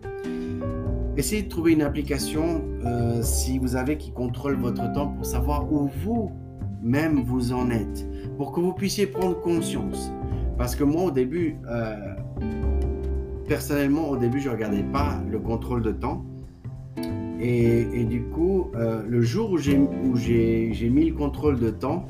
Essayez 1.19 1.43
de 1.43 1.49
trouver 1.51 1.73
une 1.73 1.83
application, 1.83 2.65
euh, 2.87 3.21
si 3.21 3.59
vous 3.59 3.77
avez, 3.77 3.99
qui 3.99 4.13
contrôle 4.13 4.57
votre 4.57 4.91
temps 4.95 5.09
pour 5.09 5.27
savoir 5.27 5.71
où 5.71 5.91
vous-même 6.03 7.25
vous 7.25 7.53
en 7.53 7.69
êtes, 7.69 8.09
pour 8.39 8.53
que 8.53 8.61
vous 8.61 8.73
puissiez 8.73 9.09
prendre 9.09 9.39
conscience. 9.43 10.11
Parce 10.57 10.75
que 10.75 10.85
moi, 10.85 11.03
au 11.03 11.11
début, 11.11 11.59
euh, 11.69 12.15
personnellement, 13.47 14.09
au 14.09 14.17
début, 14.17 14.41
je 14.41 14.49
ne 14.49 14.55
regardais 14.55 14.85
pas 14.85 15.21
le 15.31 15.39
contrôle 15.39 15.83
de 15.83 15.93
temps. 15.93 16.25
Et, 17.45 18.05
du 18.05 18.23
coup, 18.23 18.71
euh, 18.77 19.03
le 19.09 19.21
jour 19.21 19.51
où 19.51 19.59
j'ai 19.59 20.91
mis 20.91 21.07
le 21.07 21.15
contrôle 21.15 21.59
de 21.59 21.71
temps, 21.71 22.09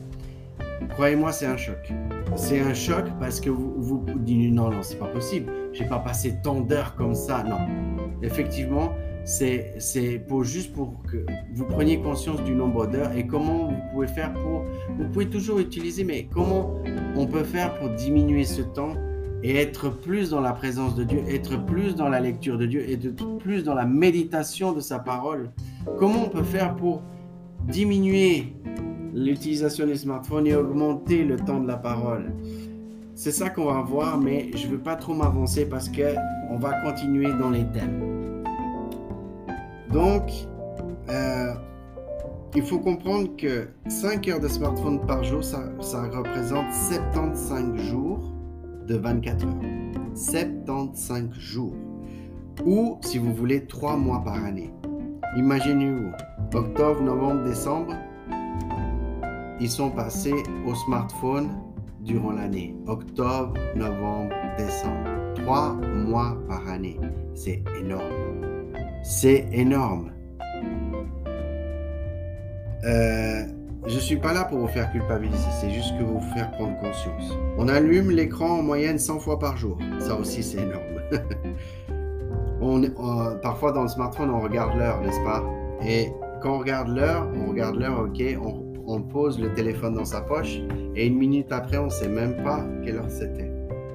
Croyez-moi, 0.91 1.33
c'est 1.33 1.47
un 1.47 1.57
choc. 1.57 1.93
C'est 2.37 2.61
un 2.61 2.75
choc 2.75 3.05
parce 3.19 3.41
que 3.41 3.51
vous 3.51 4.05
dites 4.19 4.53
non, 4.53 4.71
non, 4.71 4.83
c'est 4.83 4.99
pas 4.99 5.07
possible. 5.07 5.51
J'ai 5.73 5.87
pas 5.87 5.99
passé 5.99 6.35
tant 6.43 6.61
d'heures 6.61 6.95
comme 6.97 7.15
ça. 7.15 7.43
Non. 7.43 7.59
Effectivement, 8.23 8.93
c'est 9.25 10.25
pour 10.29 10.45
juste 10.45 10.73
pour 10.73 11.03
que 11.11 11.25
vous 11.55 11.65
preniez 11.65 11.99
conscience 11.99 12.43
du 12.43 12.55
nombre 12.55 12.87
d'heures 12.87 13.12
et 13.17 13.27
comment 13.27 13.69
vous 13.69 13.81
pouvez 13.93 14.07
faire 14.07 14.33
pour. 14.35 14.65
Vous 14.99 15.09
pouvez 15.12 15.29
toujours 15.29 15.61
utiliser, 15.61 16.05
mais 16.05 16.29
comment 16.33 16.75
on 17.17 17.27
peut 17.27 17.45
faire 17.45 17.75
pour 17.79 17.89
diminuer 17.91 18.45
ce 18.45 18.62
temps 18.62 18.95
et 19.43 19.57
être 19.57 19.91
plus 19.91 20.31
dans 20.31 20.41
la 20.41 20.53
présence 20.53 20.95
de 20.95 21.05
Dieu, 21.05 21.23
être 21.29 21.57
plus 21.65 21.95
dans 21.97 22.09
la 22.09 22.21
lecture 22.21 22.59
de 22.59 22.67
Dieu 22.67 22.89
être 22.89 23.39
plus 23.39 23.65
dans 23.65 23.75
la 23.75 23.87
méditation 23.87 24.73
de 24.73 24.81
sa 24.81 24.99
parole. 24.99 25.51
Comment 25.99 26.27
on 26.27 26.29
peut 26.29 26.45
faire 26.45 26.77
pour 26.77 27.03
diminuer 27.67 28.55
l'utilisation 29.13 29.87
des 29.87 29.97
smartphones 29.97 30.47
et 30.47 30.55
augmenter 30.55 31.25
le 31.25 31.37
temps 31.37 31.61
de 31.61 31.67
la 31.67 31.77
parole? 31.77 32.33
C'est 33.15 33.33
ça 33.33 33.51
qu'on 33.51 33.67
va 33.67 33.83
voir, 33.83 34.19
mais 34.19 34.51
je 34.55 34.67
ne 34.67 34.73
veux 34.73 34.79
pas 34.79 34.97
trop 34.97 35.15
m'avancer 35.15 35.67
parce 35.67 35.89
que 35.89 36.15
on 36.51 36.59
va 36.59 36.81
continuer 36.83 37.33
dans 37.39 37.51
les 37.51 37.65
thèmes. 37.73 38.43
Donc, 39.93 40.31
euh, 41.09 41.53
il 42.55 42.63
faut 42.63 42.79
comprendre 42.79 43.37
que 43.37 43.69
5 43.89 44.29
heures 44.29 44.41
de 44.41 44.49
smartphone 44.49 45.05
par 45.07 45.23
jour, 45.25 45.43
ça 45.45 45.61
représente 45.81 46.73
75 46.73 47.77
jours 47.77 48.32
de 48.87 48.97
24 48.97 49.47
heures. 49.47 49.53
75 50.15 51.33
jours. 51.33 51.75
Ou, 52.65 52.99
si 53.01 53.19
vous 53.19 53.33
voulez, 53.35 53.67
3 53.67 53.97
mois 53.97 54.23
par 54.23 54.45
année. 54.45 54.73
Imaginez-vous, 55.37 56.12
octobre, 56.55 57.01
novembre, 57.01 57.45
décembre, 57.45 57.95
ils 59.61 59.71
sont 59.71 59.91
passés 59.91 60.43
au 60.67 60.75
smartphone 60.75 61.49
durant 62.01 62.33
l'année. 62.33 62.77
Octobre, 62.87 63.55
novembre, 63.77 64.35
décembre. 64.59 65.09
3 65.37 65.75
mois 66.07 66.37
par 66.49 66.69
année. 66.69 66.99
C'est 67.35 67.62
énorme. 67.81 68.03
C'est 69.03 69.49
énorme. 69.53 70.12
Euh, 72.85 73.47
je 73.87 73.97
ne 73.97 74.01
suis 74.01 74.17
pas 74.17 74.33
là 74.33 74.45
pour 74.45 74.59
vous 74.59 74.69
faire 74.69 74.91
culpabiliser, 74.93 75.49
c'est 75.61 75.71
juste 75.71 75.99
que 75.99 76.05
vous 76.05 76.21
faire 76.35 76.51
prendre 76.53 76.79
conscience. 76.79 77.37
On 77.59 77.67
allume 77.67 78.11
l'écran 78.11 78.59
en 78.59 78.62
moyenne 78.62 78.99
100 78.99 79.19
fois 79.19 79.39
par 79.39 79.57
jour. 79.57 79.77
Ça 79.99 80.15
aussi, 80.15 80.43
c'est 80.43 80.59
énorme. 80.59 81.01
on, 82.61 82.83
parfois, 83.43 83.73
dans 83.73 83.83
le 83.83 83.89
smartphone, 83.89 84.31
on 84.31 84.41
regarde 84.41 84.77
l'heure, 84.77 85.01
n'est-ce 85.01 85.21
pas? 85.25 85.43
Et 85.85 86.12
quand 86.41 86.57
on 86.57 86.59
regarde 86.61 86.89
l'heure, 86.89 87.29
on 87.35 87.51
regarde 87.51 87.77
l'heure, 87.77 88.01
ok, 88.01 88.23
on, 88.41 88.73
on, 88.87 89.03
pose 89.03 89.41
le 89.41 89.53
téléphone 89.53 89.95
dans 89.95 90.05
sa 90.05 90.21
poche 90.21 90.61
et 90.95 91.07
une 91.07 91.19
minute 91.19 91.51
après, 91.51 91.79
on 91.79 91.87
ne 91.87 91.91
sait 91.91 92.09
même 92.09 92.37
pas 92.45 92.65
quelle 92.85 92.97
heure 92.97 93.11
c'était. 93.11 93.51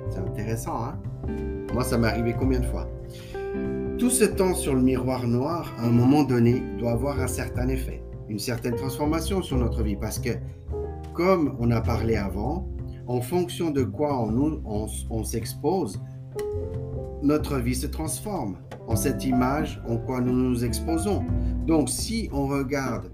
C'est 0.10 0.20
intéressant, 0.20 0.84
hein? 0.84 1.00
Moi, 1.74 1.84
ça 1.84 1.98
m'est 1.98 2.08
arrivé 2.08 2.36
combien 2.38 2.60
de 2.60 2.65
fois? 2.65 2.89
Tout 3.98 4.10
ce 4.10 4.25
temps 4.25 4.53
sur 4.53 4.75
le 4.75 4.82
miroir 4.82 5.25
noir, 5.27 5.74
à 5.79 5.86
un 5.86 5.91
moment 5.91 6.24
donné, 6.24 6.62
doit 6.77 6.91
avoir 6.91 7.20
un 7.22 7.27
certain 7.27 7.70
effet 7.70 8.01
une 8.29 8.39
certaine 8.39 8.75
transformation 8.75 9.41
sur 9.41 9.57
notre 9.57 9.84
vie 9.84 9.96
parce 9.96 10.19
que, 10.19 10.31
comme 11.13 11.55
on 11.60 11.72
a 11.72 11.81
parlé 11.81 12.15
avant, 12.15 12.67
en 13.07 13.22
fonction 13.22 13.72
de 13.72 13.84
quoi 13.84 14.22
on, 14.22 15.24
s'expose, 15.24 16.01
notre 17.24 17.57
vie 17.57 17.75
se 17.75 17.88
transforme 17.88 18.57
en 18.88 18.96
cette 18.96 19.24
image 19.25 19.81
en 19.88 19.98
quoi 19.98 20.22
nous 20.22 20.34
nous 20.34 20.65
exposons. 20.65 21.24
Donc 21.65 21.89
si 21.89 22.29
on 22.31 22.48
regarde 22.48 23.12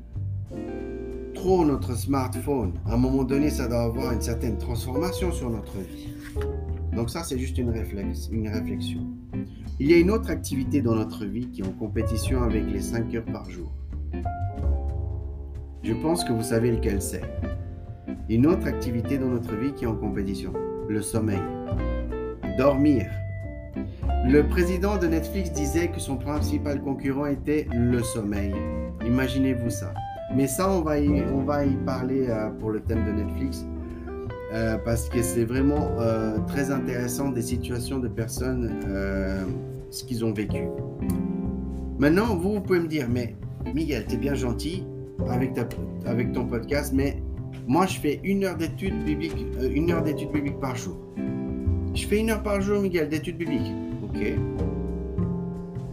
trop 1.36 1.64
notre 1.64 1.96
smartphone, 1.96 2.74
à 2.86 2.94
un 2.94 2.98
moment 2.98 3.24
donné, 3.24 3.50
ça 3.50 3.68
doit 3.68 3.84
avoir 3.84 4.14
une 4.14 4.22
certaine 4.22 4.58
transformation 4.58 5.32
sur 5.32 5.50
notre 5.50 5.78
vie. 5.78 6.10
Donc 6.96 7.10
ça, 7.10 7.24
c'est 7.24 7.38
juste 7.38 7.58
une, 7.58 7.74
une 8.32 8.48
réflexion. 8.48 9.02
Il 9.80 9.90
y 9.90 9.94
a 9.94 9.98
une 9.98 10.12
autre 10.12 10.30
activité 10.30 10.82
dans 10.82 10.96
notre 10.96 11.26
vie 11.26 11.50
qui 11.50 11.62
est 11.62 11.66
en 11.66 11.72
compétition 11.72 12.44
avec 12.44 12.64
les 12.72 12.82
5 12.82 13.14
heures 13.16 13.26
par 13.26 13.50
jour. 13.50 13.72
Je 15.84 15.94
pense 15.94 16.24
que 16.24 16.32
vous 16.32 16.44
savez 16.44 16.72
lequel 16.72 17.02
c'est. 17.02 17.24
Une 18.30 18.48
autre 18.48 18.68
activité 18.68 19.18
dans 19.18 19.28
notre 19.28 19.54
vie 19.54 19.74
qui 19.74 19.84
est 19.84 19.88
en 19.88 19.98
compétition, 19.98 20.54
le 20.88 21.02
sommeil. 21.02 21.42
Dormir. 22.58 23.06
Le 24.26 24.44
président 24.48 24.98
de 24.98 25.08
Netflix 25.08 25.52
disait 25.52 25.90
que 25.90 26.00
son 26.00 26.16
principal 26.16 26.82
concurrent 26.82 27.26
était 27.26 27.68
le 27.74 28.02
sommeil. 28.02 28.54
Imaginez-vous 29.06 29.70
ça. 29.70 29.94
Mais 30.34 30.48
ça, 30.48 30.72
on 30.72 30.84
va 30.84 31.00
y, 31.00 31.10
on 31.10 31.44
va 31.44 31.66
y 31.66 31.76
parler 31.76 32.28
euh, 32.30 32.50
pour 32.62 32.72
le 32.72 32.80
thème 32.80 33.06
de 33.06 33.12
Netflix. 33.12 33.66
Euh, 34.54 34.78
parce 34.86 35.10
que 35.10 35.22
c'est 35.22 35.44
vraiment 35.44 35.90
euh, 36.00 36.38
très 36.48 36.72
intéressant 36.72 37.30
des 37.30 37.42
situations 37.42 38.00
de 38.00 38.08
personnes, 38.08 38.72
ce 39.90 40.04
qu'ils 40.06 40.24
ont 40.24 40.32
vécu. 40.32 40.64
Maintenant, 42.00 42.38
vous, 42.38 42.54
vous 42.54 42.62
pouvez 42.62 42.80
me 42.80 42.88
dire, 42.88 43.08
mais 43.10 43.36
Miguel, 43.74 44.06
t'es 44.06 44.18
bien 44.18 44.34
gentil, 44.34 44.86
avec, 45.30 46.34
ton 46.34 46.46
podcast, 46.46 46.94
mais 46.94 47.22
moi, 47.68 47.86
je 47.86 48.00
fais 48.00 48.20
une 48.24 48.44
heure 48.44 48.58
d'études 48.58 49.04
bibliques, 49.06 49.46
euh, 49.62 49.70
une 49.74 49.92
heure 49.92 50.04
d'études 50.04 50.32
bibliques 50.32 50.60
par 50.60 50.76
jour. 50.76 50.98
Je 51.94 52.06
fais 52.08 52.20
une 52.20 52.32
heure 52.32 52.44
par 52.44 52.60
jour, 52.62 52.82
Miguel, 52.82 53.10
d'études 53.10 53.38
bibliques. 53.38 53.72
Ok. 54.04 54.34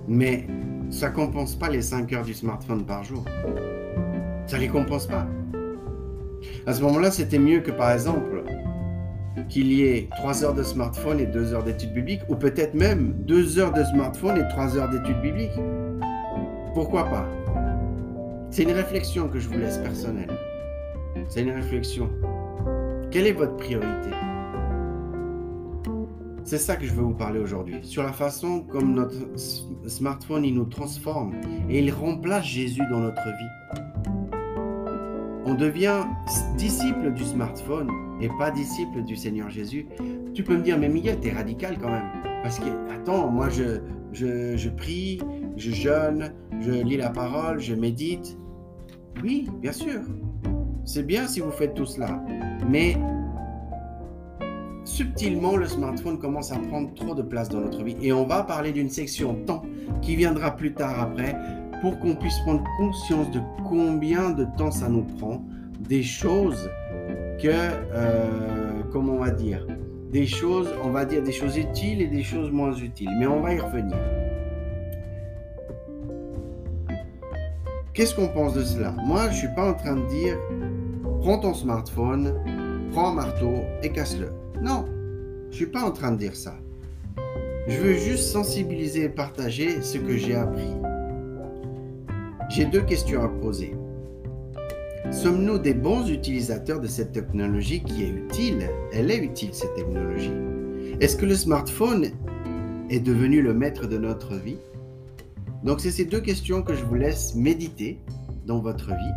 Mais 0.08 0.46
ça 0.90 1.10
compense 1.10 1.54
pas 1.54 1.68
les 1.68 1.82
5 1.82 2.12
heures 2.12 2.24
du 2.24 2.34
smartphone 2.34 2.84
par 2.84 3.04
jour. 3.04 3.24
Ça 4.46 4.58
les 4.58 4.68
compense 4.68 5.06
pas. 5.06 5.26
À 6.66 6.72
ce 6.72 6.82
moment-là, 6.82 7.10
c'était 7.10 7.38
mieux 7.38 7.60
que 7.60 7.70
par 7.70 7.92
exemple 7.92 8.42
qu'il 9.48 9.72
y 9.72 9.82
ait 9.82 10.08
3 10.16 10.44
heures 10.44 10.54
de 10.54 10.62
smartphone 10.62 11.20
et 11.20 11.26
2 11.26 11.54
heures 11.54 11.62
d'études 11.62 11.92
bibliques, 11.92 12.22
ou 12.28 12.34
peut-être 12.34 12.74
même 12.74 13.14
2 13.26 13.58
heures 13.58 13.72
de 13.72 13.84
smartphone 13.84 14.38
et 14.38 14.48
3 14.48 14.76
heures 14.76 14.88
d'études 14.88 15.20
bibliques. 15.20 15.58
Pourquoi 16.74 17.04
pas? 17.04 17.28
C'est 18.50 18.64
une 18.64 18.72
réflexion 18.72 19.28
que 19.28 19.38
je 19.38 19.48
vous 19.48 19.58
laisse 19.58 19.78
personnelle. 19.78 20.36
C'est 21.28 21.42
une 21.42 21.52
réflexion. 21.52 22.10
Quelle 23.10 23.26
est 23.26 23.32
votre 23.32 23.56
priorité? 23.56 24.10
C'est 26.42 26.58
ça 26.58 26.74
que 26.74 26.84
je 26.84 26.92
veux 26.92 27.02
vous 27.02 27.14
parler 27.14 27.38
aujourd'hui. 27.38 27.76
Sur 27.82 28.02
la 28.02 28.12
façon 28.12 28.62
comme 28.62 28.94
notre 28.94 29.14
smartphone, 29.86 30.44
il 30.44 30.54
nous 30.54 30.64
transforme 30.64 31.34
et 31.68 31.78
il 31.78 31.92
remplace 31.92 32.44
Jésus 32.44 32.82
dans 32.90 32.98
notre 32.98 33.22
vie. 33.22 33.80
On 35.44 35.54
devient 35.54 36.04
disciple 36.56 37.12
du 37.12 37.24
smartphone 37.24 37.88
et 38.20 38.28
pas 38.38 38.50
disciple 38.50 39.04
du 39.04 39.14
Seigneur 39.14 39.48
Jésus. 39.48 39.86
Tu 40.34 40.42
peux 40.42 40.56
me 40.56 40.62
dire, 40.62 40.76
mais 40.76 40.88
Miguel, 40.88 41.20
t'es 41.20 41.32
radical 41.32 41.78
quand 41.80 41.90
même. 41.90 42.08
Parce 42.42 42.58
que, 42.58 42.68
attends, 42.92 43.30
moi 43.30 43.48
je, 43.48 43.80
je, 44.12 44.56
je 44.56 44.68
prie, 44.70 45.20
je 45.56 45.70
jeûne, 45.70 46.32
je 46.60 46.70
lis 46.70 46.96
la 46.96 47.10
parole, 47.10 47.60
je 47.60 47.74
médite. 47.74 48.38
Oui, 49.22 49.48
bien 49.60 49.72
sûr. 49.72 50.00
C'est 50.84 51.06
bien 51.06 51.26
si 51.26 51.40
vous 51.40 51.50
faites 51.50 51.74
tout 51.74 51.86
cela. 51.86 52.22
Mais 52.68 52.96
subtilement, 54.84 55.56
le 55.56 55.66
smartphone 55.66 56.18
commence 56.18 56.52
à 56.52 56.58
prendre 56.58 56.92
trop 56.94 57.14
de 57.14 57.22
place 57.22 57.48
dans 57.48 57.60
notre 57.60 57.82
vie. 57.82 57.96
Et 58.02 58.12
on 58.12 58.26
va 58.26 58.42
parler 58.42 58.72
d'une 58.72 58.90
section 58.90 59.34
temps 59.46 59.62
qui 60.02 60.16
viendra 60.16 60.56
plus 60.56 60.72
tard 60.72 61.00
après 61.00 61.36
pour 61.80 61.98
qu'on 61.98 62.14
puisse 62.14 62.38
prendre 62.40 62.64
conscience 62.78 63.30
de 63.30 63.40
combien 63.68 64.30
de 64.30 64.46
temps 64.58 64.70
ça 64.70 64.88
nous 64.88 65.04
prend, 65.04 65.42
des 65.80 66.02
choses 66.02 66.68
que, 67.40 67.48
euh, 67.48 68.82
comment 68.92 69.14
on 69.14 69.18
va 69.18 69.30
dire, 69.30 69.66
des 70.12 70.26
choses, 70.26 70.68
on 70.84 70.90
va 70.90 71.04
dire 71.04 71.22
des 71.22 71.32
choses 71.32 71.56
utiles 71.56 72.02
et 72.02 72.08
des 72.08 72.22
choses 72.22 72.50
moins 72.50 72.74
utiles. 72.74 73.10
Mais 73.18 73.26
on 73.26 73.40
va 73.40 73.54
y 73.54 73.58
revenir. 73.58 73.96
Qu'est-ce 77.92 78.14
qu'on 78.14 78.28
pense 78.28 78.54
de 78.54 78.62
cela? 78.62 78.94
Moi, 79.04 79.24
je 79.24 79.30
ne 79.30 79.34
suis 79.34 79.54
pas 79.56 79.68
en 79.68 79.74
train 79.74 79.96
de 79.96 80.06
dire 80.06 80.38
prends 81.20 81.38
ton 81.38 81.54
smartphone, 81.54 82.34
prends 82.92 83.10
un 83.10 83.14
marteau 83.14 83.52
et 83.82 83.90
casse-le. 83.90 84.30
Non, 84.62 84.84
je 85.46 85.48
ne 85.48 85.52
suis 85.52 85.66
pas 85.66 85.82
en 85.82 85.90
train 85.90 86.12
de 86.12 86.16
dire 86.16 86.36
ça. 86.36 86.54
Je 87.66 87.76
veux 87.78 87.94
juste 87.94 88.24
sensibiliser 88.24 89.04
et 89.04 89.08
partager 89.08 89.82
ce 89.82 89.98
que 89.98 90.16
j'ai 90.16 90.36
appris. 90.36 90.72
J'ai 92.48 92.64
deux 92.64 92.82
questions 92.82 93.22
à 93.22 93.28
poser. 93.28 93.74
Sommes-nous 95.10 95.58
des 95.58 95.74
bons 95.74 96.08
utilisateurs 96.08 96.80
de 96.80 96.86
cette 96.86 97.10
technologie 97.10 97.82
qui 97.82 98.04
est 98.04 98.10
utile? 98.10 98.70
Elle 98.92 99.10
est 99.10 99.18
utile, 99.18 99.50
cette 99.52 99.74
technologie. 99.74 100.32
Est-ce 101.00 101.16
que 101.16 101.26
le 101.26 101.34
smartphone 101.34 102.06
est 102.88 103.00
devenu 103.00 103.42
le 103.42 103.52
maître 103.52 103.88
de 103.88 103.98
notre 103.98 104.36
vie? 104.36 104.58
Donc 105.64 105.80
c'est 105.80 105.90
ces 105.90 106.04
deux 106.04 106.20
questions 106.20 106.62
que 106.62 106.74
je 106.74 106.84
vous 106.84 106.94
laisse 106.94 107.34
méditer 107.34 108.00
dans 108.46 108.60
votre 108.60 108.88
vie. 108.88 109.14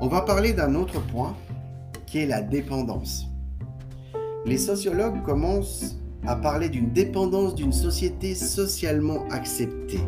On 0.00 0.08
va 0.08 0.20
parler 0.20 0.52
d'un 0.52 0.74
autre 0.74 1.00
point 1.00 1.34
qui 2.06 2.18
est 2.18 2.26
la 2.26 2.42
dépendance. 2.42 3.26
Les 4.46 4.58
sociologues 4.58 5.22
commencent 5.22 5.96
à 6.26 6.36
parler 6.36 6.68
d'une 6.68 6.92
dépendance 6.92 7.54
d'une 7.54 7.72
société 7.72 8.34
socialement 8.34 9.26
acceptée. 9.30 10.00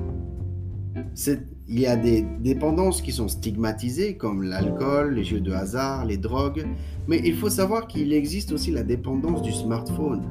il 1.69 1.81
y 1.81 1.87
a 1.87 1.97
des 1.97 2.23
dépendances 2.41 3.03
qui 3.03 3.13
sont 3.13 3.29
stigmatisées, 3.29 4.17
comme 4.17 4.43
l'alcool, 4.43 5.15
les 5.15 5.25
jeux 5.25 5.41
de 5.41 5.53
hasard, 5.53 6.05
les 6.05 6.17
drogues, 6.17 6.67
mais 7.09 7.21
il 7.25 7.35
faut 7.35 7.51
savoir 7.51 7.87
qu'il 7.87 8.13
existe 8.13 8.53
aussi 8.53 8.71
la 8.71 8.83
dépendance 8.83 9.43
du 9.43 9.53
smartphone. 9.53 10.23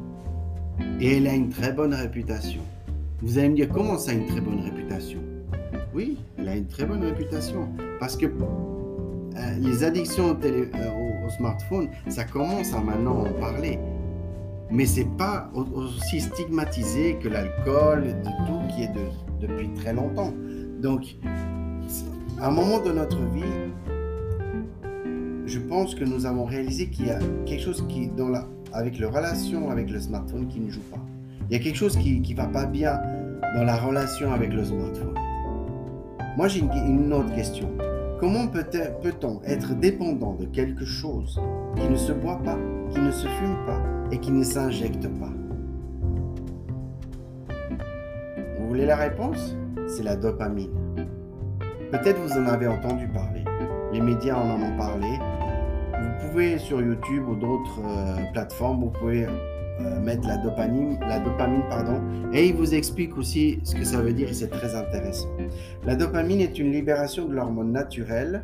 Et 1.00 1.18
elle 1.18 1.28
a 1.28 1.34
une 1.34 1.50
très 1.50 1.74
bonne 1.74 1.94
réputation. 1.94 2.62
Vous 3.26 3.40
allez 3.40 3.50
me 3.50 3.56
dire, 3.56 3.70
comment 3.70 3.98
ça 3.98 4.12
a 4.12 4.14
une 4.14 4.28
très 4.28 4.40
bonne 4.40 4.60
réputation? 4.60 5.20
Oui, 5.96 6.20
elle 6.38 6.48
a 6.48 6.56
une 6.56 6.68
très 6.68 6.86
bonne 6.86 7.04
réputation. 7.04 7.68
Parce 8.00 8.16
que 8.16 8.28
euh, 8.28 8.30
les 9.60 9.84
addictions 9.84 10.38
euh, 10.44 11.26
au, 11.26 11.30
smartphone, 11.32 11.90
ça 12.08 12.24
commence 12.26 12.72
à 12.76 12.82
maintenant 12.82 13.22
en 13.22 13.34
parler. 13.40 13.80
Mais 14.70 14.86
c'est 14.86 15.10
pas 15.18 15.50
aussi 15.56 16.22
stigmatisé 16.22 17.16
que 17.16 17.28
l'alcool, 17.28 18.04
de 18.04 18.46
tout 18.46 18.76
qui 18.76 18.84
est 18.84 18.94
de, 18.94 19.08
depuis 19.42 19.70
très 19.70 19.94
longtemps. 19.94 20.32
Donc, 20.80 21.16
à 22.40 22.50
un 22.50 22.52
moment 22.52 22.80
de 22.80 22.92
notre 22.92 23.18
vie, 23.34 23.42
je 25.48 25.58
pense 25.58 25.96
que 25.96 26.04
nous 26.04 26.28
avons 26.28 26.46
réalisé 26.46 26.90
qu'il 26.92 27.08
y 27.08 27.12
a 27.12 27.18
quelque 27.48 27.64
chose 27.64 27.84
qui, 27.90 28.12
avec 28.72 29.00
la 29.00 29.10
relation 29.10 29.72
avec 29.72 29.90
le 29.90 30.00
smartphone, 30.00 30.48
qui 30.48 30.60
ne 30.60 30.70
joue 30.70 30.84
pas. 30.92 31.05
Il 31.50 31.56
y 31.56 31.60
a 31.60 31.64
quelque 31.64 31.78
chose 31.78 31.96
qui 31.98 32.20
ne 32.20 32.36
va 32.36 32.48
pas 32.48 32.66
bien 32.66 33.00
dans 33.56 33.64
la 33.64 33.78
relation 33.78 34.34
avec 34.34 34.52
le 34.52 34.64
smartphone. 34.64 35.14
Moi, 36.38 36.48
j'ai 36.48 36.62
une, 36.62 37.14
autre 37.14 37.34
question. 37.36 37.70
Comment 38.20 38.48
peut-on 38.48 39.42
être 39.46 39.76
dépendant 39.76 40.34
de 40.34 40.46
quelque 40.46 40.86
chose 40.86 41.40
qui 41.76 41.88
ne 41.88 41.96
se 41.96 42.12
boit 42.14 42.42
pas, 42.44 42.58
qui 42.90 43.00
ne 43.00 43.12
se 43.12 43.28
fume 43.28 43.58
pas 43.68 43.80
et 44.12 44.18
qui 44.18 44.32
ne 44.32 44.44
s'injecte 44.44 45.08
pas? 45.20 45.32
Vous 48.60 48.68
voulez 48.68 48.88
la 48.88 48.96
réponse? 48.96 49.56
C'est 49.88 50.04
la 50.04 50.16
dopamine. 50.16 50.72
Peut-être 51.92 52.20
vous 52.20 52.40
en 52.40 52.48
avez 52.48 52.68
entendu 52.68 53.08
parler. 53.08 53.44
Les 53.94 54.02
médias 54.02 54.36
en 54.36 54.62
ont 54.62 54.78
parlé. 54.78 55.20
Vous 55.94 56.28
pouvez 56.28 56.58
sur 56.58 56.82
YouTube 56.82 57.24
ou 57.30 57.36
d'autres 57.36 57.82
euh, 57.86 58.16
plateformes, 58.34 58.82
vous 58.82 58.90
pouvez 58.90 59.28
euh, 59.82 60.00
mettre 60.00 60.28
la 60.28 60.38
dopamine, 60.38 60.98
la 61.02 61.20
dopamine 61.20 61.64
pardon, 61.70 62.02
et 62.32 62.48
il 62.48 62.56
vous 62.56 62.74
explique 62.74 63.18
aussi 63.18 63.60
ce 63.64 63.76
que 63.76 63.84
ça 63.84 64.02
veut 64.02 64.14
dire 64.14 64.30
et 64.30 64.34
c'est 64.34 64.50
très 64.50 64.74
intéressant. 64.76 65.28
La 65.86 65.96
dopamine 65.96 66.40
est 66.40 66.58
une 66.60 66.72
libération 66.72 67.26
de 67.26 67.34
l'hormone 67.34 67.72
naturelle 67.72 68.42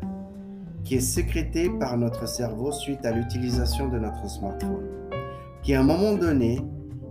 qui 0.84 0.96
est 0.96 1.00
sécrétée 1.00 1.70
par 1.70 1.96
notre 1.96 2.28
cerveau 2.28 2.72
suite 2.72 3.06
à 3.06 3.12
l'utilisation 3.12 3.88
de 3.88 3.98
notre 3.98 4.28
smartphone, 4.28 4.84
qui 5.62 5.74
à 5.74 5.80
un 5.80 5.84
moment 5.84 6.14
donné 6.14 6.60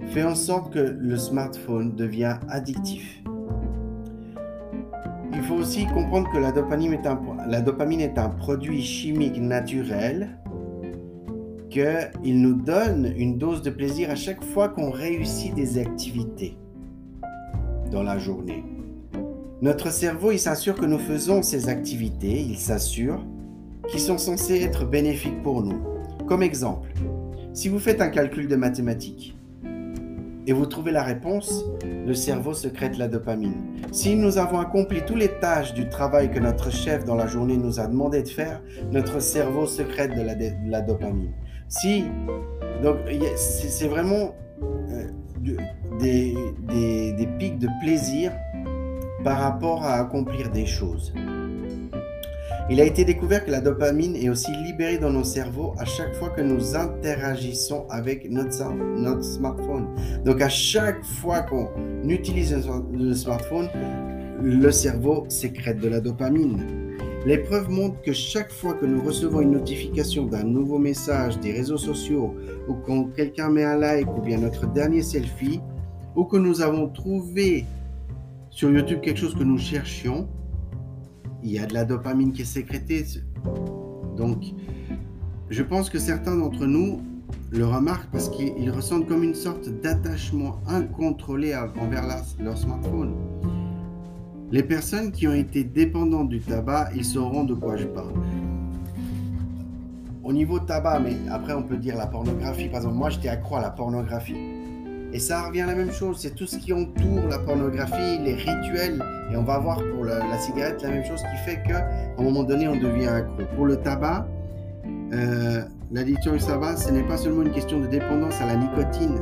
fait 0.08 0.24
en 0.24 0.36
sorte 0.36 0.74
que 0.74 0.80
le 0.80 1.18
smartphone 1.18 1.96
devient 1.96 2.38
addictif. 2.50 3.24
Il 5.34 5.42
faut 5.44 5.56
aussi 5.56 5.88
comprendre 5.88 6.30
que 6.32 6.38
la 6.38 6.52
dopamine 6.52 6.94
est 6.94 7.08
un, 7.08 7.20
la 7.48 7.62
dopamine 7.62 8.02
est 8.02 8.18
un 8.20 8.30
produit 8.30 8.82
chimique 8.82 9.40
naturel 9.40 10.38
qu'il 11.72 12.42
nous 12.42 12.54
donne 12.54 13.14
une 13.18 13.38
dose 13.38 13.62
de 13.62 13.70
plaisir 13.70 14.12
à 14.12 14.16
chaque 14.16 14.44
fois 14.44 14.70
qu'on 14.70 14.92
réussit 14.92 15.56
des 15.56 15.78
activités 15.78 16.58
dans 17.90 18.04
la 18.04 18.20
journée. 18.20 18.64
Notre 19.62 19.90
cerveau, 19.92 20.32
il 20.32 20.40
s'assure 20.40 20.76
que 20.76 20.86
nous 20.86 21.00
faisons 21.00 21.42
ces 21.42 21.70
activités, 21.70 22.42
il 22.42 22.58
s'assure 22.58 23.26
qu'ils 23.90 24.02
sont 24.02 24.18
censés 24.18 24.62
être 24.62 24.86
bénéfiques 24.86 25.42
pour 25.44 25.64
nous. 25.64 25.82
Comme 26.28 26.44
exemple, 26.44 26.90
si 27.54 27.70
vous 27.70 27.80
faites 27.80 28.02
un 28.02 28.10
calcul 28.10 28.48
de 28.48 28.56
mathématiques 28.56 29.38
et 30.48 30.54
vous 30.54 30.66
trouvez 30.66 30.92
la 30.92 31.04
réponse, 31.04 31.64
le 32.06 32.14
cerveau 32.14 32.54
secrète 32.54 32.98
la 32.98 33.08
dopamine. 33.08 33.56
Si 33.92 34.16
nous 34.16 34.38
avons 34.38 34.60
accompli 34.60 35.02
toutes 35.06 35.20
les 35.20 35.40
tâches 35.40 35.74
du 35.74 35.88
travail 35.88 36.32
que 36.32 36.40
notre 36.40 36.72
chef 36.72 37.06
dans 37.06 37.16
la 37.16 37.28
journée 37.28 37.58
nous 37.58 37.80
a 37.80 37.88
demandé 37.88 38.24
de 38.24 38.30
faire, 38.30 38.62
notre 38.92 39.22
cerveau 39.22 39.68
secrète 39.68 40.16
de 40.16 40.22
la, 40.22 40.36
de 40.36 40.52
la 40.66 40.82
dopamine. 40.82 41.32
Si, 41.72 42.04
donc 42.84 42.98
c'est 43.38 43.88
vraiment 43.88 44.36
euh, 44.92 45.08
des, 46.02 46.36
pics 47.40 47.60
de 47.60 47.70
plaisir 47.82 48.34
par 49.24 49.40
rapport 49.40 49.86
à 49.86 49.94
accomplir 49.94 50.52
des 50.52 50.66
choses. 50.66 51.14
Il 52.70 52.82
a 52.82 52.84
été 52.84 53.06
découvert 53.06 53.46
que 53.46 53.52
la 53.52 53.62
dopamine 53.62 54.18
est 54.18 54.28
aussi 54.28 54.52
libérée 54.66 54.98
dans 54.98 55.12
nos 55.12 55.24
cerveaux 55.24 55.74
à 55.80 55.86
chaque 55.86 56.14
fois 56.16 56.32
que 56.32 56.42
nous 56.42 56.76
interagissons 56.76 57.86
avec 57.90 58.30
notre, 58.30 58.74
notre 58.74 59.24
smartphone. 59.24 59.96
Donc 60.26 60.42
à 60.42 60.50
chaque 60.50 61.02
fois 61.06 61.42
qu'on 61.42 61.70
utilise 62.04 62.54
le 62.94 63.14
smartphone, 63.14 63.70
le 64.44 64.72
cerveau 64.72 65.26
sécrète 65.30 65.80
de 65.80 65.88
la 65.88 66.02
dopamine. 66.02 66.91
Les 67.24 67.38
preuves 67.38 67.70
montrent 67.70 68.02
que 68.02 68.14
chaque 68.14 68.52
fois 68.52 68.74
que 68.74 68.86
nous 68.86 69.04
recevons 69.04 69.42
une 69.42 69.52
notification 69.52 70.26
d'un 70.26 70.44
nouveau 70.44 70.80
message 70.80 71.40
des 71.40 71.52
réseaux 71.52 71.78
sociaux, 71.78 72.36
ou 72.68 72.74
quand 72.74 73.14
quelqu'un 73.16 73.50
met 73.50 73.64
un 73.64 73.78
like, 73.78 74.08
ou 74.18 74.22
bien 74.22 74.40
notre 74.40 74.66
dernier 74.66 75.04
selfie, 75.04 75.60
ou 76.16 76.24
que 76.24 76.38
nous 76.38 76.62
avons 76.62 76.90
trouvé 76.90 77.66
sur 78.50 78.72
YouTube 78.72 79.02
quelque 79.02 79.20
chose 79.20 79.36
que 79.36 79.44
nous 79.44 79.60
cherchions, 79.60 80.28
il 81.44 81.52
y 81.52 81.60
a 81.60 81.68
de 81.68 81.76
la 81.76 81.86
dopamine 81.86 82.32
qui 82.32 82.42
est 82.42 82.46
sécrétée. 82.46 83.06
Donc, 84.18 84.44
je 85.50 85.62
pense 85.62 85.92
que 85.92 86.00
certains 86.00 86.36
d'entre 86.36 86.66
nous 86.66 87.02
le 87.52 87.68
remarquent 87.68 88.10
parce 88.12 88.30
qu'ils 88.30 88.72
ressentent 88.72 89.08
comme 89.08 89.24
une 89.24 89.36
sorte 89.36 89.70
d'attachement 89.70 90.60
incontrôlé 90.68 91.56
envers 91.56 92.04
leur 92.40 92.58
smartphone. 92.58 93.14
Les 94.52 94.64
personnes 94.64 95.14
qui 95.14 95.30
ont 95.30 95.34
été 95.34 95.64
dépendantes 95.64 96.28
du 96.28 96.42
tabac, 96.42 96.90
ils 96.94 97.06
sauront 97.06 97.46
de 97.46 97.54
quoi 97.54 97.78
je 97.78 97.86
parle. 97.86 98.12
Au 100.26 100.34
niveau 100.34 100.60
tabac, 100.60 101.00
mais 101.00 101.16
après 101.32 101.54
on 101.54 101.64
peut 101.64 101.78
dire 101.78 101.96
la 101.96 102.06
pornographie. 102.06 102.68
Par 102.68 102.82
exemple, 102.82 102.96
moi 102.96 103.10
j'étais 103.10 103.30
accro 103.30 103.56
à 103.56 103.62
la 103.62 103.70
pornographie. 103.70 104.36
Et 105.14 105.20
ça 105.20 105.44
revient 105.44 105.62
à 105.62 105.68
la 105.68 105.76
même 105.76 105.92
chose, 105.92 106.20
c'est 106.20 106.36
tout 106.36 106.46
ce 106.48 106.58
qui 106.58 106.74
entoure 106.74 107.28
la 107.30 107.40
pornographie, 107.40 108.20
les 108.24 108.36
rituels. 108.36 109.02
Et 109.32 109.38
on 109.38 109.44
va 109.44 109.58
voir 109.58 109.82
pour 109.96 110.04
la, 110.04 110.38
cigarette 110.38 110.82
la 110.84 110.90
même 110.90 111.06
chose 111.06 111.22
qui 111.22 111.38
fait 111.46 111.64
qu'à 111.66 111.88
un 112.18 112.22
moment 112.22 112.44
donné 112.44 112.68
on 112.68 112.76
devient 112.76 113.08
accro. 113.08 113.44
Pour 113.56 113.66
le 113.66 113.78
tabac, 113.78 114.28
euh, 115.14 115.62
l'addiction 115.92 116.34
au 116.34 116.38
tabac, 116.38 116.76
ce 116.76 116.92
n'est 116.92 117.04
pas 117.04 117.16
seulement 117.16 117.44
une 117.44 117.52
question 117.52 117.80
de 117.80 117.88
dépendance 117.88 118.42
à 118.42 118.48
la 118.48 118.58
nicotine, 118.58 119.18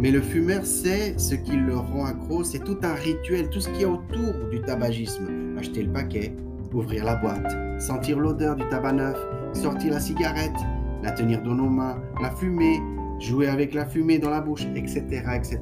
mais 0.00 0.10
le 0.10 0.22
fumeur 0.22 0.64
sait 0.64 1.14
ce 1.18 1.34
qui 1.34 1.56
le 1.56 1.76
rend 1.76 2.06
accro, 2.06 2.42
c'est 2.42 2.64
tout 2.64 2.78
un 2.82 2.94
rituel, 2.94 3.50
tout 3.50 3.60
ce 3.60 3.68
qui 3.68 3.82
est 3.82 3.86
autour 3.86 4.32
du 4.50 4.60
tabagisme. 4.62 5.56
Acheter 5.58 5.82
le 5.82 5.92
paquet, 5.92 6.34
ouvrir 6.72 7.04
la 7.04 7.16
boîte, 7.16 7.54
sentir 7.78 8.18
l'odeur 8.18 8.56
du 8.56 8.66
tabac 8.68 8.94
neuf, 8.94 9.18
sortir 9.52 9.92
la 9.92 10.00
cigarette, 10.00 10.56
la 11.02 11.12
tenir 11.12 11.42
dans 11.42 11.54
nos 11.54 11.68
mains, 11.68 12.02
la 12.22 12.30
fumer, 12.30 12.78
jouer 13.18 13.48
avec 13.48 13.74
la 13.74 13.84
fumée 13.84 14.18
dans 14.18 14.30
la 14.30 14.40
bouche, 14.40 14.66
etc. 14.74 15.02
etc. 15.34 15.60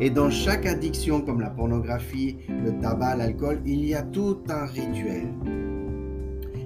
Et 0.00 0.10
dans 0.10 0.30
chaque 0.30 0.64
addiction 0.64 1.20
comme 1.20 1.40
la 1.40 1.50
pornographie, 1.50 2.36
le 2.48 2.78
tabac, 2.78 3.16
l'alcool, 3.16 3.60
il 3.66 3.84
y 3.84 3.94
a 3.96 4.02
tout 4.02 4.38
un 4.48 4.66
rituel. 4.66 5.26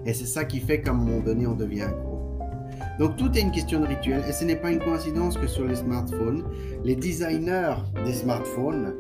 Et 0.05 0.13
c'est 0.13 0.27
ça 0.27 0.45
qui 0.45 0.61
fait 0.61 0.83
qu'à 0.83 0.91
un 0.91 0.95
moment 0.95 1.21
donné, 1.21 1.47
on 1.47 1.55
devient. 1.55 1.89
Donc 3.03 3.17
tout 3.17 3.37
est 3.37 3.41
une 3.41 3.51
question 3.51 3.81
de 3.81 3.87
rituel 3.87 4.23
et 4.29 4.33
ce 4.33 4.45
n'est 4.45 4.55
pas 4.55 4.71
une 4.71 4.79
coïncidence 4.79 5.37
que 5.37 5.49
sur 5.49 5.67
les 5.67 5.75
smartphones, 5.75 6.45
les 6.85 6.95
designers 6.95 7.75
des 8.05 8.13
smartphones, 8.13 8.95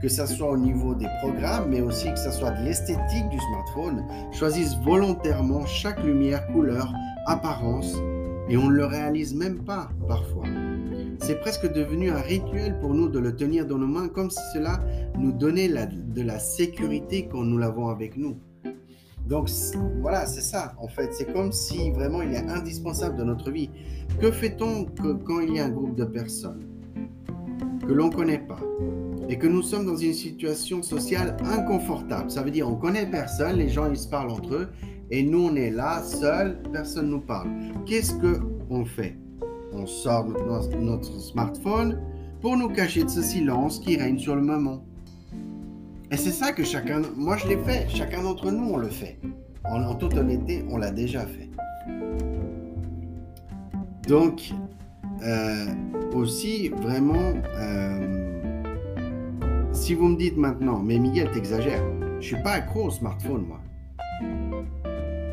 que 0.00 0.08
ce 0.08 0.24
soit 0.24 0.52
au 0.52 0.56
niveau 0.56 0.94
des 0.94 1.08
programmes, 1.20 1.68
mais 1.68 1.82
aussi 1.82 2.10
que 2.10 2.18
ce 2.18 2.30
soit 2.30 2.52
de 2.52 2.64
l'esthétique 2.64 3.28
du 3.28 3.38
smartphone, 3.38 4.06
choisissent 4.32 4.78
volontairement 4.86 5.66
chaque 5.66 6.02
lumière, 6.02 6.46
couleur, 6.46 6.90
apparence, 7.26 7.98
et 8.48 8.56
on 8.56 8.70
ne 8.70 8.74
le 8.74 8.86
réalise 8.86 9.34
même 9.34 9.62
pas 9.64 9.90
parfois. 10.08 10.46
C'est 11.18 11.38
presque 11.40 11.70
devenu 11.70 12.10
un 12.10 12.22
rituel 12.22 12.80
pour 12.80 12.94
nous 12.94 13.10
de 13.10 13.18
le 13.18 13.36
tenir 13.36 13.66
dans 13.66 13.76
nos 13.76 13.86
mains, 13.86 14.08
comme 14.08 14.30
si 14.30 14.40
cela 14.54 14.80
nous 15.18 15.32
donnait 15.32 15.68
de 15.68 16.22
la 16.22 16.38
sécurité 16.38 17.28
quand 17.30 17.42
nous 17.42 17.58
l'avons 17.58 17.88
avec 17.88 18.16
nous. 18.16 18.38
Donc 19.26 19.50
voilà, 20.00 20.26
c'est 20.26 20.40
ça 20.40 20.74
en 20.78 20.88
fait. 20.88 21.12
C'est 21.12 21.32
comme 21.32 21.52
si 21.52 21.90
vraiment 21.90 22.22
il 22.22 22.32
est 22.32 22.48
indispensable 22.48 23.16
dans 23.16 23.24
notre 23.24 23.50
vie. 23.50 23.70
Que 24.20 24.30
fait-on 24.30 24.86
quand 25.24 25.40
il 25.40 25.54
y 25.54 25.60
a 25.60 25.66
un 25.66 25.70
groupe 25.70 25.96
de 25.96 26.04
personnes 26.04 26.64
que 27.86 27.92
l'on 27.92 28.06
ne 28.06 28.14
connaît 28.14 28.38
pas 28.46 28.60
et 29.28 29.36
que 29.36 29.48
nous 29.48 29.62
sommes 29.62 29.84
dans 29.84 29.96
une 29.96 30.14
situation 30.14 30.82
sociale 30.82 31.36
inconfortable? 31.44 32.30
Ça 32.30 32.42
veut 32.42 32.52
dire 32.52 32.68
on 32.68 32.76
connaît 32.76 33.06
personne, 33.06 33.56
les 33.56 33.68
gens 33.68 33.90
ils 33.90 33.96
se 33.96 34.08
parlent 34.08 34.30
entre 34.30 34.54
eux 34.54 34.68
et 35.10 35.22
nous 35.22 35.48
on 35.50 35.56
est 35.56 35.70
là 35.70 36.02
seul, 36.02 36.62
personne 36.72 37.10
nous 37.10 37.20
parle. 37.20 37.50
Qu'est-ce 37.84 38.14
que 38.14 38.40
on 38.70 38.84
fait? 38.84 39.18
On 39.72 39.86
sort 39.86 40.26
notre 40.80 41.20
smartphone 41.20 42.00
pour 42.40 42.56
nous 42.56 42.68
cacher 42.68 43.02
de 43.02 43.10
ce 43.10 43.22
silence 43.22 43.80
qui 43.80 43.96
règne 43.96 44.18
sur 44.18 44.36
le 44.36 44.42
moment. 44.42 44.84
Et 46.10 46.16
c'est 46.16 46.30
ça 46.30 46.52
que 46.52 46.62
chacun, 46.62 47.02
moi 47.16 47.36
je 47.36 47.48
l'ai 47.48 47.58
fait, 47.58 47.88
chacun 47.88 48.22
d'entre 48.22 48.50
nous 48.50 48.70
on 48.72 48.76
le 48.76 48.88
fait. 48.88 49.18
En, 49.64 49.94
toute 49.96 50.16
honnêteté, 50.16 50.64
on 50.70 50.76
l'a 50.76 50.92
déjà 50.92 51.26
fait. 51.26 51.50
Donc, 54.06 54.52
euh, 55.24 55.66
aussi, 56.14 56.68
vraiment, 56.68 57.34
euh, 57.58 58.62
si 59.72 59.94
vous 59.94 60.06
me 60.06 60.16
dites 60.16 60.36
maintenant, 60.36 60.78
mais 60.78 61.00
Miguel, 61.00 61.30
t'exagères, 61.32 61.82
je 62.20 62.26
suis 62.26 62.42
pas 62.42 62.52
accro 62.52 62.84
au 62.84 62.90
smartphone, 62.90 63.44
moi. 63.48 63.60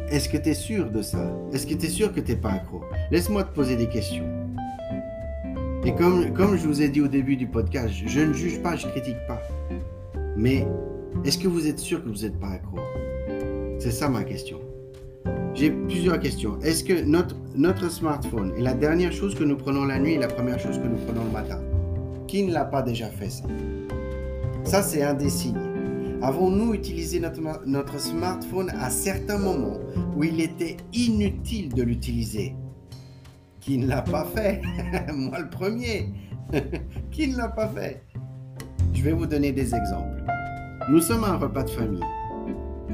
Est-ce 0.10 0.28
que 0.30 0.38
tu 0.38 0.50
es 0.50 0.54
sûr 0.56 0.90
de 0.90 1.02
ça? 1.04 1.32
Est-ce 1.54 1.68
que 1.68 1.76
tu 1.76 1.86
es 1.86 1.90
sûr 1.90 2.12
que 2.12 2.20
tu 2.20 2.36
pas 2.36 2.54
accro? 2.54 2.82
Laisse-moi 3.12 3.44
te 3.44 3.54
poser 3.54 3.76
des 3.76 3.88
questions. 3.88 4.26
Et 5.86 5.94
comme, 5.94 6.34
comme 6.34 6.56
je 6.56 6.66
vous 6.66 6.82
ai 6.82 6.90
dit 6.90 7.02
au 7.02 7.08
début 7.08 7.36
du 7.36 7.46
podcast, 7.46 7.94
je 7.94 8.20
ne 8.22 8.34
juge 8.34 8.62
pas, 8.62 8.76
je 8.76 8.88
critique 8.88 9.18
pas. 9.28 9.42
Mais 10.36 10.68
est-ce 11.26 11.38
que 11.38 11.48
vous 11.48 11.68
êtes 11.68 11.80
sûr 11.80 12.04
que 12.04 12.10
vous 12.10 12.24
n'êtes 12.24 12.40
pas 12.40 12.50
accro? 12.50 12.78
C'est 13.80 13.92
ça 13.92 14.10
ma 14.10 14.24
question. 14.24 14.60
J'ai 15.54 15.70
plusieurs 15.70 16.20
questions. 16.20 16.60
Est-ce 16.62 16.84
que 16.84 17.04
notre, 17.04 17.36
notre 17.56 17.90
smartphone 17.90 18.54
est 18.58 18.62
la 18.62 18.74
dernière 18.74 19.12
chose 19.12 19.36
que 19.36 19.44
nous 19.44 19.56
prenons 19.56 19.86
la 19.86 20.00
nuit 20.00 20.14
et 20.14 20.18
la 20.18 20.28
première 20.28 20.60
chose 20.60 20.80
que 20.80 20.88
nous 20.88 20.98
prenons 21.06 21.24
le 21.26 21.32
matin? 21.32 21.62
Qui 22.28 22.44
ne 22.44 22.54
l'a 22.54 22.66
pas 22.66 22.82
déjà 22.82 23.08
fait 23.08 23.30
ça? 23.30 23.44
Ça, 24.64 24.82
c'est 24.82 25.04
un 25.04 25.14
des 25.14 25.30
signes. 25.30 25.60
Avons-nous 26.24 26.74
utilisé 26.74 27.20
notre, 27.20 27.40
notre 27.68 28.00
smartphone 28.00 28.72
à 28.80 28.90
certains 28.90 29.38
moments 29.38 29.78
où 30.16 30.24
il 30.24 30.42
était 30.42 30.78
inutile 30.94 31.74
de 31.74 31.84
l'utiliser? 31.84 32.56
Qui 33.60 33.78
ne 33.78 33.88
l'a 33.88 34.02
pas 34.02 34.26
fait? 34.26 34.62
Moi 35.14 35.40
le 35.40 35.50
premier. 35.50 36.10
Qui 37.12 37.28
ne 37.28 37.38
l'a 37.38 37.50
pas 37.50 37.68
fait? 37.68 38.02
Je 39.04 39.10
vais 39.10 39.16
vous 39.16 39.26
donner 39.26 39.52
des 39.52 39.76
exemples. 39.76 40.24
Nous 40.88 41.02
sommes 41.02 41.26
à 41.26 41.32
un 41.32 41.36
repas 41.36 41.64
de 41.64 41.70
famille. 41.72 42.06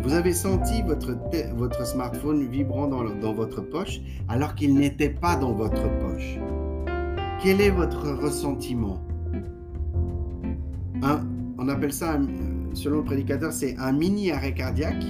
Vous 0.01 0.11
avez 0.11 0.33
senti 0.33 0.81
votre, 0.81 1.15
votre 1.55 1.85
smartphone 1.85 2.47
vibrant 2.47 2.87
dans, 2.87 3.03
dans 3.03 3.35
votre 3.35 3.61
poche 3.61 4.01
alors 4.27 4.55
qu'il 4.55 4.73
n'était 4.73 5.11
pas 5.11 5.35
dans 5.35 5.53
votre 5.53 5.83
poche. 5.99 6.39
Quel 7.43 7.61
est 7.61 7.69
votre 7.69 8.09
ressentiment? 8.09 9.03
On 11.59 11.69
appelle 11.69 11.93
ça, 11.93 12.17
selon 12.73 12.97
le 12.97 13.03
prédicateur, 13.03 13.53
c'est 13.53 13.77
un 13.77 13.91
mini 13.91 14.31
arrêt 14.31 14.55
cardiaque. 14.55 15.05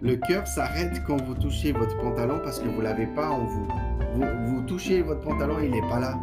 Le 0.00 0.14
cœur 0.14 0.46
s'arrête 0.46 1.02
quand 1.08 1.20
vous 1.24 1.34
touchez 1.34 1.72
votre 1.72 1.98
pantalon 2.00 2.38
parce 2.44 2.60
que 2.60 2.68
vous 2.68 2.78
ne 2.78 2.84
l'avez 2.84 3.08
pas 3.08 3.30
en 3.30 3.46
vous. 3.46 3.66
vous. 4.14 4.24
Vous 4.46 4.62
touchez 4.62 5.02
votre 5.02 5.22
pantalon, 5.22 5.56
il 5.60 5.72
n'est 5.72 5.88
pas 5.88 5.98
là. 5.98 6.16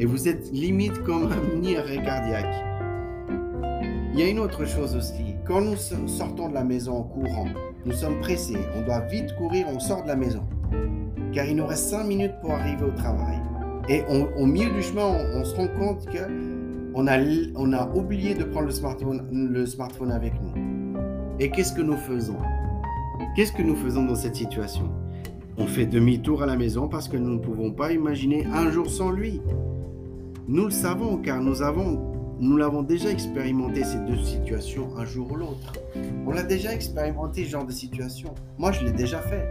Et 0.00 0.06
vous 0.06 0.26
êtes 0.26 0.50
limite 0.50 1.04
comme 1.04 1.30
un 1.30 1.54
mini 1.54 1.76
arrêt 1.76 2.02
cardiaque. 2.02 2.71
Il 4.12 4.20
y 4.20 4.22
a 4.22 4.28
une 4.28 4.40
autre 4.40 4.66
chose 4.66 4.94
aussi 4.94 5.32
quand 5.46 5.60
nous 5.60 5.76
sortons 5.76 6.48
de 6.48 6.54
la 6.54 6.64
maison 6.64 6.98
en 6.98 7.02
courant, 7.02 7.46
nous 7.84 7.92
sommes 7.92 8.20
pressés, 8.20 8.58
on 8.76 8.82
doit 8.82 9.00
vite 9.00 9.34
courir, 9.36 9.66
on 9.68 9.80
sort 9.80 10.02
de 10.02 10.08
la 10.08 10.16
maison. 10.16 10.42
Car 11.32 11.46
il 11.46 11.56
nous 11.56 11.66
reste 11.66 11.90
5 11.90 12.04
minutes 12.04 12.34
pour 12.40 12.52
arriver 12.52 12.84
au 12.84 12.90
travail. 12.90 13.40
Et 13.88 14.02
au 14.38 14.46
milieu 14.46 14.70
du 14.70 14.82
chemin, 14.82 15.16
on, 15.34 15.44
se 15.44 15.56
rend 15.56 15.66
compte 15.66 16.06
que 16.06 16.18
on 16.94 17.06
a, 17.06 17.88
oublié 17.94 18.34
de 18.34 18.44
prendre 18.44 18.66
le 18.66 19.66
smartphone 19.66 20.12
avec 20.12 20.34
nous. 20.40 20.54
Et 21.40 21.50
qu'est-ce 21.50 21.72
que 21.72 21.82
nous 21.82 21.96
faisons? 21.96 22.38
Qu'est-ce 23.34 23.52
que 23.52 23.62
nous 23.62 23.76
faisons 23.76 24.04
dans 24.04 24.14
cette 24.14 24.36
situation? 24.36 24.90
On 25.56 25.66
fait 25.66 25.86
demi-tour 25.86 26.42
à 26.42 26.46
la 26.46 26.56
maison 26.56 26.86
parce 26.86 27.08
que 27.08 27.16
nous 27.16 27.30
ne 27.30 27.38
pouvons 27.38 27.72
pas 27.72 27.92
imaginer 27.92 28.46
un 28.46 28.70
jour 28.70 28.88
sans 28.88 29.10
lui. 29.10 29.40
Nous 30.46 30.64
le 30.64 30.70
savons 30.70 31.16
car 31.16 31.40
nous 31.40 31.62
avons 31.62 32.11
nous 32.42 32.56
l'avons 32.56 32.82
déjà 32.82 33.08
expérimenté 33.08 33.84
ces 33.84 33.98
deux 33.98 34.18
situations 34.18 34.88
un 34.98 35.04
jour 35.04 35.30
ou 35.30 35.36
l'autre. 35.36 35.74
On 36.26 36.32
l'a 36.32 36.42
déjà 36.42 36.74
expérimenté 36.74 37.44
ce 37.44 37.50
genre 37.50 37.64
de 37.64 37.70
situation. 37.70 38.34
Moi, 38.58 38.72
je 38.72 38.84
l'ai 38.84 38.90
déjà 38.90 39.20
fait. 39.20 39.46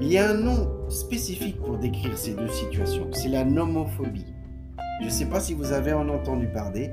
Il 0.00 0.08
y 0.08 0.18
a 0.18 0.30
un 0.30 0.34
nom 0.34 0.68
spécifique 0.88 1.60
pour 1.60 1.78
décrire 1.78 2.18
ces 2.18 2.34
deux 2.34 2.48
situations. 2.48 3.06
C'est 3.12 3.28
la 3.28 3.44
nomophobie. 3.44 4.26
Je 5.02 5.04
ne 5.06 5.10
sais 5.10 5.26
pas 5.26 5.38
si 5.38 5.54
vous 5.54 5.70
avez 5.70 5.92
en 5.92 6.08
entendu 6.08 6.48
parler. 6.48 6.90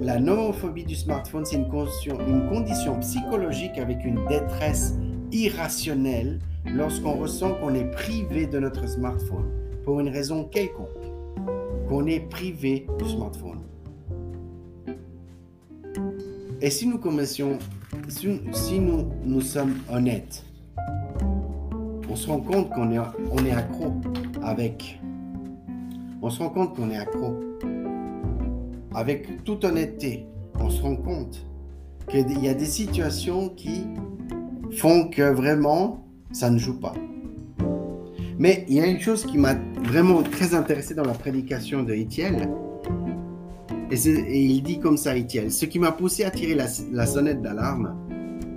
La 0.00 0.18
nomophobie 0.18 0.84
du 0.84 0.96
smartphone, 0.96 1.44
c'est 1.44 1.54
une 1.54 1.70
une 2.26 2.48
condition 2.48 2.98
psychologique 2.98 3.78
avec 3.78 4.04
une 4.04 4.26
détresse 4.26 4.94
irrationnelle 5.30 6.40
lorsqu'on 6.64 7.12
ressent 7.12 7.54
qu'on 7.54 7.74
est 7.74 7.88
privé 7.92 8.48
de 8.48 8.58
notre 8.58 8.88
smartphone 8.88 9.46
pour 9.84 10.00
une 10.00 10.08
raison 10.08 10.42
quelconque. 10.42 10.88
Qu'on 11.88 12.06
est 12.06 12.28
privé 12.28 12.88
du 12.98 13.08
smartphone. 13.08 13.60
Et 16.62 16.68
si 16.68 16.86
nous 16.86 16.98
commencions, 16.98 17.58
si, 18.08 18.78
nous, 18.80 19.06
nous 19.24 19.40
sommes 19.40 19.76
honnêtes, 19.90 20.44
on 22.10 22.14
se 22.14 22.28
rend 22.28 22.40
compte 22.40 22.68
qu'on 22.68 22.92
est, 22.92 22.98
on 22.98 23.44
est 23.46 23.52
accro 23.52 23.94
avec. 24.42 25.00
On 26.20 26.28
se 26.28 26.38
rend 26.40 26.50
compte 26.50 26.76
qu'on 26.76 26.90
est 26.90 26.98
accro. 26.98 27.40
Avec 28.94 29.42
toute 29.44 29.64
honnêteté, 29.64 30.26
on 30.58 30.68
se 30.68 30.82
rend 30.82 30.96
compte 30.96 31.46
qu'il 32.08 32.44
y 32.44 32.48
a 32.48 32.54
des 32.54 32.66
situations 32.66 33.48
qui 33.48 33.86
font 34.72 35.08
que 35.08 35.32
vraiment, 35.32 36.04
ça 36.30 36.50
ne 36.50 36.58
joue 36.58 36.78
pas. 36.78 36.92
Mais 38.38 38.66
il 38.68 38.74
y 38.74 38.80
a 38.80 38.86
une 38.86 39.00
chose 39.00 39.24
qui 39.24 39.38
m'a 39.38 39.54
vraiment 39.84 40.22
très 40.22 40.54
intéressé 40.54 40.94
dans 40.94 41.04
la 41.04 41.14
prédication 41.14 41.82
de 41.84 41.94
Etienne, 41.94 42.50
et, 43.90 44.44
il 44.44 44.62
dit 44.62 44.78
comme 44.78 44.96
ça, 44.96 45.16
Etienne, 45.16 45.50
ce 45.50 45.64
qui 45.66 45.78
m'a 45.78 45.92
poussé 45.92 46.24
à 46.24 46.30
tirer 46.30 46.54
la, 46.54 47.06
sonnette 47.06 47.42
d'alarme 47.42 47.96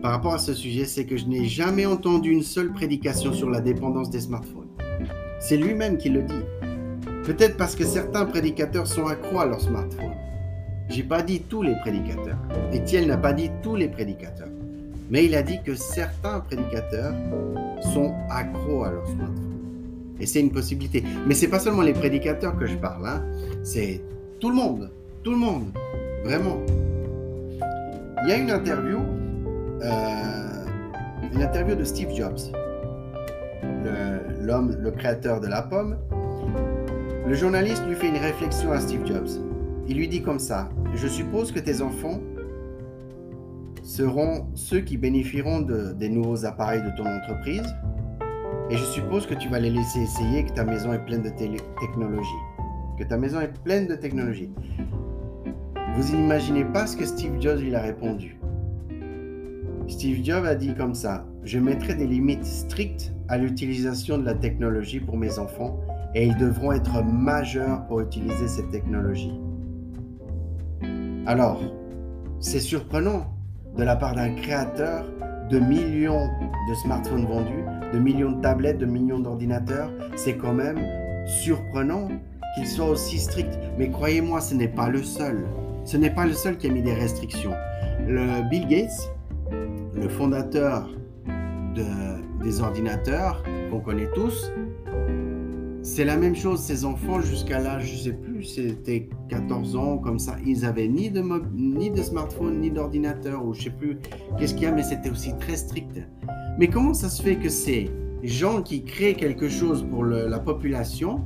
par 0.01 0.11
rapport 0.11 0.33
à 0.33 0.37
ce 0.37 0.53
sujet, 0.53 0.85
c'est 0.85 1.05
que 1.05 1.17
je 1.17 1.25
n'ai 1.25 1.45
jamais 1.45 1.85
entendu 1.85 2.31
une 2.31 2.43
seule 2.43 2.71
prédication 2.71 3.33
sur 3.33 3.49
la 3.49 3.61
dépendance 3.61 4.09
des 4.09 4.19
smartphones. 4.19 4.67
C'est 5.39 5.57
lui-même 5.57 5.97
qui 5.97 6.09
le 6.09 6.23
dit. 6.23 6.43
Peut-être 7.25 7.57
parce 7.57 7.75
que 7.75 7.85
certains 7.85 8.25
prédicateurs 8.25 8.85
sont 8.85 9.07
accros 9.07 9.39
à 9.39 9.45
leur 9.45 9.61
smartphone. 9.61 10.13
J'ai 10.89 11.03
pas 11.03 11.21
dit 11.21 11.41
tous 11.41 11.63
les 11.63 11.75
prédicateurs. 11.77 12.37
Étienne 12.73 13.07
n'a 13.07 13.17
pas 13.17 13.33
dit 13.33 13.49
tous 13.61 13.75
les 13.75 13.87
prédicateurs. 13.87 14.49
Mais 15.09 15.25
il 15.25 15.35
a 15.35 15.41
dit 15.41 15.59
que 15.65 15.73
certains 15.75 16.41
prédicateurs 16.41 17.13
sont 17.93 18.13
accros 18.29 18.83
à 18.83 18.91
leur 18.91 19.07
smartphone. 19.07 19.53
Et 20.19 20.25
c'est 20.25 20.41
une 20.41 20.51
possibilité. 20.51 21.03
Mais 21.27 21.33
c'est 21.33 21.47
pas 21.47 21.59
seulement 21.59 21.81
les 21.81 21.93
prédicateurs 21.93 22.57
que 22.57 22.65
je 22.65 22.75
parle, 22.75 23.07
hein. 23.07 23.23
c'est 23.63 24.01
tout 24.39 24.49
le 24.49 24.55
monde. 24.55 24.91
Tout 25.23 25.31
le 25.31 25.37
monde, 25.37 25.71
vraiment. 26.25 26.57
Il 28.23 28.29
y 28.29 28.31
a 28.33 28.35
une 28.35 28.51
interview, 28.51 28.99
euh, 29.81 30.65
une 31.33 31.41
interview 31.41 31.75
de 31.75 31.83
Steve 31.85 32.13
Jobs, 32.13 32.39
l'homme, 34.41 34.75
le, 34.77 34.91
créateur 34.91 35.39
de 35.39 35.47
la 35.47 35.61
pomme. 35.61 35.97
Le 37.25 37.33
journaliste 37.35 37.85
lui 37.87 37.95
fait 37.95 38.09
une 38.09 38.17
réflexion 38.17 38.73
à 38.73 38.81
Steve 38.81 39.05
Jobs. 39.05 39.29
Il 39.87 39.95
lui 39.95 40.09
dit 40.09 40.21
comme 40.21 40.39
ça, 40.39 40.67
je 40.93 41.07
suppose 41.07 41.53
que 41.53 41.59
tes 41.59 41.81
enfants 41.81 42.19
seront 43.81 44.47
ceux 44.55 44.81
qui 44.81 44.97
bénéficieront 44.97 45.61
des 45.61 46.09
nouveaux 46.09 46.45
appareils 46.45 46.81
de 46.81 46.89
ton 46.97 47.05
entreprise. 47.05 47.73
Et 48.69 48.75
je 48.75 48.83
suppose 48.85 49.25
que 49.25 49.35
tu 49.35 49.47
vas 49.47 49.59
les 49.59 49.69
laisser 49.69 50.01
essayer, 50.01 50.43
que 50.43 50.51
ta 50.51 50.65
maison 50.65 50.91
est 50.91 51.05
pleine 51.05 51.21
de 51.21 51.29
technologie. 51.29 52.29
Que 52.99 53.05
ta 53.05 53.17
maison 53.17 53.39
est 53.39 53.53
pleine 53.63 53.87
de 53.87 53.95
technologie. 53.95 54.49
Vous 55.95 56.15
n'imaginez 56.15 56.65
pas 56.65 56.87
ce 56.87 56.97
que 56.97 57.05
Steve 57.05 57.39
Jobs 57.39 57.59
a 57.71 57.79
répondu. 57.79 58.35
Steve 59.87 60.25
Jobs 60.25 60.43
a 60.43 60.55
dit 60.55 60.73
comme 60.73 60.95
ça, 60.95 61.27
je 61.43 61.59
mettrai 61.59 61.93
des 61.93 62.07
limites 62.07 62.45
strictes 62.45 63.13
à 63.27 63.37
l'utilisation 63.37 64.17
de 64.17 64.25
la 64.25 64.33
technologie 64.33 64.99
pour 64.99 65.17
mes 65.17 65.37
enfants 65.37 65.79
et 66.15 66.25
ils 66.25 66.35
devront 66.37 66.71
être 66.71 67.03
majeurs 67.03 67.85
pour 67.85 68.01
utiliser 68.01 68.47
cette 68.47 68.71
technologie. 68.71 69.39
Alors, 71.27 71.61
c'est 72.39 72.59
surprenant 72.59 73.27
de 73.77 73.83
la 73.83 73.95
part 73.95 74.15
d'un 74.15 74.33
créateur 74.33 75.05
de 75.51 75.59
millions 75.59 76.27
de 76.69 76.73
smartphones 76.73 77.27
vendus, 77.27 77.63
de 77.93 77.99
millions 77.99 78.31
de 78.31 78.41
tablettes, 78.41 78.79
de 78.79 78.87
millions 78.87 79.19
d'ordinateurs. 79.19 79.91
C'est 80.15 80.37
quand 80.37 80.53
même 80.53 80.79
surprenant 81.27 82.07
qu'il 82.55 82.65
soit 82.65 82.89
aussi 82.89 83.19
strict. 83.19 83.59
Mais 83.77 83.91
croyez-moi, 83.91 84.41
ce 84.41 84.55
n'est 84.55 84.67
pas 84.67 84.89
le 84.89 85.03
seul 85.03 85.45
ce 85.85 85.97
n'est 85.97 86.09
pas 86.09 86.25
le 86.25 86.33
seul 86.33 86.57
qui 86.57 86.67
a 86.67 86.71
mis 86.71 86.81
des 86.81 86.93
restrictions. 86.93 87.53
Le 88.07 88.47
Bill 88.49 88.67
Gates, 88.67 89.11
le 89.95 90.09
fondateur 90.09 90.89
des 92.43 92.61
ordinateurs 92.61 93.43
qu'on 93.71 93.79
connaît 93.79 94.09
tous, 94.13 94.51
c'est 95.81 96.05
la 96.05 96.15
même 96.15 96.35
chose. 96.35 96.61
Ses 96.61 96.85
enfants, 96.85 97.19
jusqu'à 97.21 97.59
l'âge, 97.59 97.87
je 97.87 97.93
ne 97.93 97.99
sais 97.99 98.13
plus, 98.13 98.43
c'était 98.43 99.09
14 99.29 99.75
ans, 99.75 99.97
comme 99.97 100.17
ça, 100.19 100.37
ils 100.45 100.65
avaient 100.65 100.87
ni 100.87 101.11
de, 101.11 101.21
ni 101.53 101.91
de 101.91 102.01
smartphone, 102.01 102.61
ni 102.61 102.71
d'ordinateur, 102.71 103.45
ou 103.45 103.53
je 103.53 103.59
ne 103.59 103.63
sais 103.65 103.69
plus 103.69 103.97
qu'est-ce 104.39 104.53
qu'il 104.53 104.63
y 104.63 104.67
a, 104.67 104.71
mais 104.71 104.83
c'était 104.83 105.09
aussi 105.09 105.35
très 105.37 105.57
strict. 105.57 106.01
Mais 106.57 106.67
comment 106.67 106.93
ça 106.93 107.09
se 107.09 107.21
fait 107.21 107.35
que 107.35 107.49
ces 107.49 107.91
gens 108.23 108.61
qui 108.61 108.83
créent 108.85 109.15
quelque 109.15 109.49
chose 109.49 109.85
pour 109.89 110.05
la 110.05 110.39
population 110.39 111.21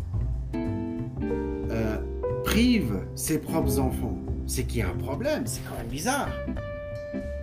euh, 0.56 1.98
privent 2.44 3.06
ses 3.14 3.40
propres 3.40 3.80
enfants? 3.80 4.18
C'est 4.48 4.64
qu'il 4.64 4.80
y 4.80 4.82
a 4.82 4.88
un 4.88 4.98
problème. 4.98 5.44
C'est 5.46 5.62
quand 5.70 5.78
même 5.78 5.88
bizarre. 5.88 6.30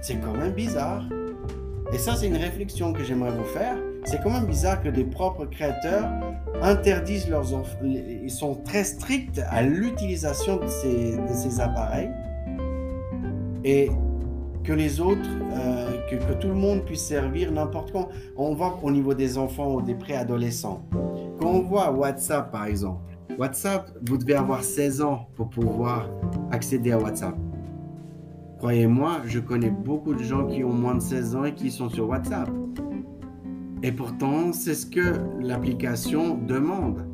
C'est 0.01 0.17
quand 0.17 0.33
même 0.33 0.53
bizarre. 0.53 1.05
Et 1.93 1.99
ça, 1.99 2.17
c'est 2.17 2.27
une 2.27 2.37
réflexion 2.37 2.93
que 2.93 3.05
j'aimerais 3.05 3.31
vous 3.31 3.45
faire. 3.45 3.77
C'est 4.05 4.23
quand 4.23 4.31
même 4.31 4.47
bizarre 4.47 4.83
que 4.83 4.88
des 4.88 5.05
propres 5.05 5.47
créateurs 5.47 6.09
interdisent 6.62 7.29
leurs 7.29 7.55
enfants. 7.55 7.79
Ils 7.85 8.31
sont 8.31 8.57
très 8.57 8.85
stricts 8.85 9.40
à 9.49 9.62
l'utilisation 9.62 10.57
de 10.57 10.67
ces, 10.67 11.61
appareils. 11.61 12.11
et 13.64 13.90
que 14.62 14.73
les 14.73 14.99
autres, 14.99 15.29
euh, 15.53 15.90
que, 16.11 16.17
que, 16.17 16.33
tout 16.40 16.49
le 16.49 16.55
monde 16.55 16.87
puisse 16.87 17.05
servir 17.05 17.53
n'importe 17.53 17.93
quand. 17.93 18.09
On 18.35 18.55
voit 18.55 18.79
au 18.83 18.90
niveau 18.90 19.12
des 19.12 19.37
enfants 19.37 19.75
ou 19.75 19.83
des 19.83 19.95
préadolescents. 19.95 20.83
Quand 21.38 21.51
on 21.51 21.61
voit 21.61 21.90
WhatsApp, 21.93 22.51
par 22.51 22.64
exemple, 22.64 23.13
WhatsApp, 23.39 23.91
vous 24.07 24.17
devez 24.17 24.35
avoir 24.35 24.63
16 24.63 25.03
ans 25.03 25.29
pour 25.35 25.49
pouvoir 25.51 26.09
accéder 26.51 26.93
à 26.93 26.99
WhatsApp. 26.99 27.35
Croyez-moi, 28.59 29.23
je 29.27 29.41
connais 29.41 29.71
beaucoup 29.71 30.15
de 30.15 30.23
gens 30.23 30.47
qui 30.47 30.65
ont 30.65 30.73
moins 30.73 30.95
de 30.95 31.01
16 31.01 31.37
ans 31.37 31.45
et 31.45 31.55
qui 31.55 31.71
sont 31.71 31.89
sur 31.89 32.09
WhatsApp. 32.09 32.49
Et 33.83 33.93
pourtant, 33.93 34.53
c'est 34.53 34.75
ce 34.75 34.87
que 34.87 35.21
l'application 35.41 36.39
demande. 36.39 37.07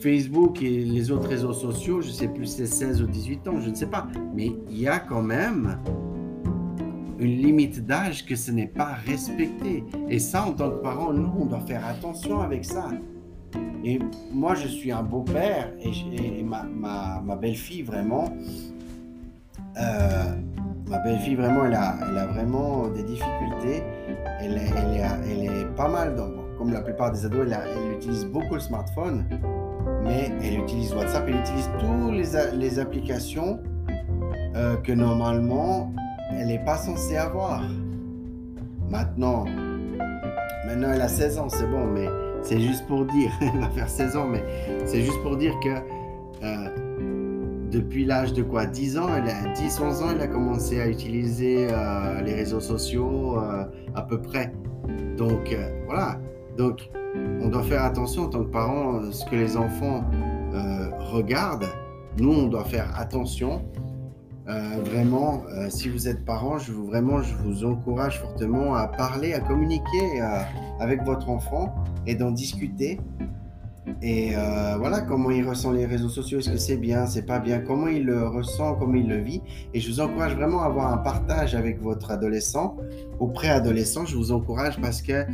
Facebook 0.00 0.62
et 0.62 0.84
les 0.84 1.10
autres 1.10 1.28
réseaux 1.28 1.54
sociaux, 1.54 2.00
je 2.02 2.08
ne 2.08 2.12
sais 2.12 2.28
plus 2.28 2.46
si 2.46 2.58
c'est 2.58 2.66
16 2.66 3.02
ou 3.02 3.06
18 3.06 3.48
ans, 3.48 3.60
je 3.60 3.70
ne 3.70 3.74
sais 3.74 3.86
pas. 3.86 4.06
Mais 4.34 4.52
il 4.70 4.78
y 4.78 4.86
a 4.86 5.00
quand 5.00 5.22
même 5.22 5.78
une 7.18 7.42
limite 7.42 7.84
d'âge 7.86 8.26
que 8.26 8.36
ce 8.36 8.50
n'est 8.50 8.68
pas 8.68 8.92
respecté. 9.06 9.84
Et 10.08 10.18
ça, 10.18 10.46
en 10.46 10.52
tant 10.52 10.70
que 10.70 10.82
parent, 10.82 11.12
nous, 11.12 11.32
on 11.38 11.46
doit 11.46 11.60
faire 11.60 11.84
attention 11.84 12.40
avec 12.40 12.64
ça. 12.64 12.90
Et 13.84 13.98
moi, 14.32 14.54
je 14.54 14.68
suis 14.68 14.90
un 14.92 15.02
beau-père 15.02 15.72
et, 15.80 16.42
ma, 16.42 16.62
ma, 16.64 17.36
belle-fille, 17.36 17.82
vraiment, 17.82 18.24
euh, 19.78 20.34
ma 20.88 20.98
belle-fille, 20.98 21.36
vraiment, 21.36 21.64
elle 21.66 21.74
a, 21.74 21.96
elle 22.08 22.18
a 22.18 22.26
vraiment 22.26 22.88
des 22.88 23.02
difficultés. 23.02 23.82
Elle, 24.40 24.60
elle, 24.76 25.20
elle 25.30 25.44
est 25.44 25.74
pas 25.76 25.88
mal, 25.88 26.14
dans, 26.16 26.30
comme 26.58 26.72
la 26.72 26.80
plupart 26.80 27.12
des 27.12 27.24
ados, 27.24 27.46
elle, 27.46 27.58
elle 27.76 27.92
utilise 27.92 28.24
beaucoup 28.26 28.54
le 28.54 28.60
smartphone 28.60 29.24
mais 30.06 30.30
elle 30.42 30.60
utilise 30.60 30.94
WhatsApp, 30.94 31.24
elle 31.28 31.40
utilise 31.40 31.68
toutes 31.78 32.12
les, 32.12 32.56
les 32.56 32.78
applications 32.78 33.60
euh, 34.54 34.76
que 34.76 34.92
normalement 34.92 35.92
elle 36.32 36.48
n'est 36.48 36.64
pas 36.64 36.76
censée 36.76 37.16
avoir. 37.16 37.62
Maintenant, 38.88 39.44
maintenant 40.66 40.92
elle 40.92 41.00
a 41.00 41.08
16 41.08 41.38
ans, 41.38 41.48
c'est 41.48 41.66
bon, 41.66 41.84
mais 41.86 42.08
c'est 42.46 42.60
juste 42.60 42.86
pour 42.86 43.04
dire, 43.04 43.30
elle 43.40 43.60
va 43.60 43.68
faire 43.70 43.88
16 43.88 44.16
ans, 44.16 44.26
mais 44.26 44.44
c'est 44.86 45.02
juste 45.02 45.20
pour 45.22 45.36
dire 45.36 45.54
que 45.60 45.74
euh, 46.42 47.66
depuis 47.70 48.04
l'âge 48.04 48.32
de 48.32 48.42
quoi 48.42 48.66
10 48.66 48.98
ans, 48.98 49.08
elle 49.14 49.28
a 49.28 49.52
10, 49.52 49.80
11 49.80 50.02
ans, 50.02 50.06
elle 50.12 50.20
a 50.20 50.28
commencé 50.28 50.80
à 50.80 50.88
utiliser 50.88 51.66
euh, 51.70 52.20
les 52.22 52.34
réseaux 52.34 52.60
sociaux 52.60 53.36
à 53.94 54.02
peu 54.02 54.20
près. 54.20 54.52
Donc 55.16 55.56
voilà, 55.86 56.20
donc 56.56 56.88
on 57.42 57.48
doit 57.48 57.62
faire 57.62 57.84
attention 57.84 58.24
en 58.24 58.28
tant 58.28 58.44
que 58.44 58.50
parents 58.50 59.10
ce 59.10 59.24
que 59.24 59.36
les 59.36 59.56
enfants 59.56 60.04
euh, 60.54 60.90
regardent. 60.98 61.68
Nous, 62.18 62.32
on 62.32 62.46
doit 62.46 62.64
faire 62.64 62.90
attention. 62.98 63.62
Euh, 64.48 64.80
vraiment, 64.84 65.42
euh, 65.50 65.68
si 65.70 65.88
vous 65.88 66.06
êtes 66.06 66.24
parent, 66.24 66.58
je 66.58 66.72
vous, 66.72 66.86
vraiment, 66.86 67.20
je 67.22 67.34
vous 67.36 67.64
encourage 67.64 68.20
fortement 68.20 68.74
à 68.74 68.86
parler, 68.86 69.32
à 69.32 69.40
communiquer 69.40 70.20
avec 70.80 71.02
votre 71.02 71.28
enfant 71.30 71.74
et 72.06 72.14
d'en 72.14 72.30
discuter. 72.30 73.00
Et 74.02 74.34
voilà 74.78 75.00
comment 75.00 75.30
il 75.30 75.48
ressent 75.48 75.72
les 75.72 75.86
réseaux 75.86 76.08
sociaux. 76.08 76.40
Est-ce 76.40 76.50
que 76.50 76.58
c'est 76.58 76.76
bien, 76.76 77.06
c'est 77.06 77.22
pas 77.22 77.38
bien? 77.38 77.60
Comment 77.60 77.86
il 77.86 78.04
le 78.04 78.26
ressent, 78.28 78.74
comment 78.74 78.94
il 78.94 79.08
le 79.08 79.18
vit? 79.18 79.40
Et 79.74 79.80
je 79.80 79.90
vous 79.90 80.00
encourage 80.00 80.34
vraiment 80.34 80.62
à 80.62 80.66
avoir 80.66 80.92
un 80.92 80.98
partage 80.98 81.54
avec 81.54 81.80
votre 81.80 82.10
adolescent 82.10 82.76
ou 83.20 83.28
préadolescent. 83.28 84.04
Je 84.04 84.16
vous 84.16 84.32
encourage 84.32 84.80
parce 84.80 85.02
que 85.02 85.24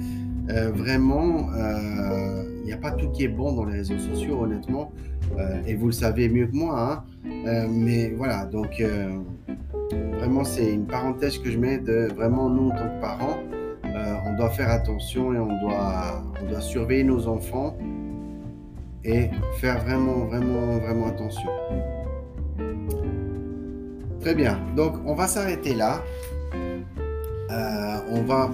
euh, 0.51 0.71
vraiment, 0.73 1.51
euh, 1.55 2.45
il 2.61 2.67
n'y 2.67 2.73
a 2.73 2.77
pas 2.77 2.93
tout 2.93 3.11
qui 3.11 3.25
est 3.25 3.29
bon 3.29 3.53
dans 3.53 3.65
les 3.65 3.79
réseaux 3.79 3.99
sociaux, 3.99 4.43
honnêtement. 4.43 4.93
Euh, 5.39 5.63
et 5.67 5.75
vous 5.75 5.87
le 5.87 5.93
savez 5.93 6.29
mieux 6.29 6.47
que 6.47 6.57
moi. 6.57 7.05
Hein. 7.25 7.69
mais 7.71 8.11
voilà, 8.11 8.45
donc 8.45 8.83
vraiment, 10.19 10.45
c'est 10.45 10.73
une 10.73 10.87
parenthèse 10.87 11.39
que 11.39 11.51
je 11.51 11.59
mets 11.59 11.79
de 11.79 12.09
vraiment, 12.15 12.49
nous, 12.49 12.69
en 12.69 12.71
tant 12.71 12.89
que 12.89 13.01
parents, 13.01 13.39
on 14.25 14.37
doit 14.37 14.51
faire 14.51 14.71
attention 14.71 15.35
et 15.35 15.39
on 15.39 15.61
doit, 15.61 16.23
on 16.43 16.51
doit 16.51 16.61
surveiller 16.61 17.05
nos 17.05 17.27
enfants 17.29 17.77
et 19.05 19.31
faire 19.59 19.83
vraiment, 19.85 20.27
vraiment, 20.27 20.79
vraiment 20.79 21.07
attention. 21.09 21.49
Très 24.21 24.35
bien, 24.35 24.61
donc 24.77 24.95
on 25.05 25.15
va 25.15 25.27
s'arrêter 25.27 25.75
là. 25.75 26.03
on 28.11 28.23
va 28.23 28.51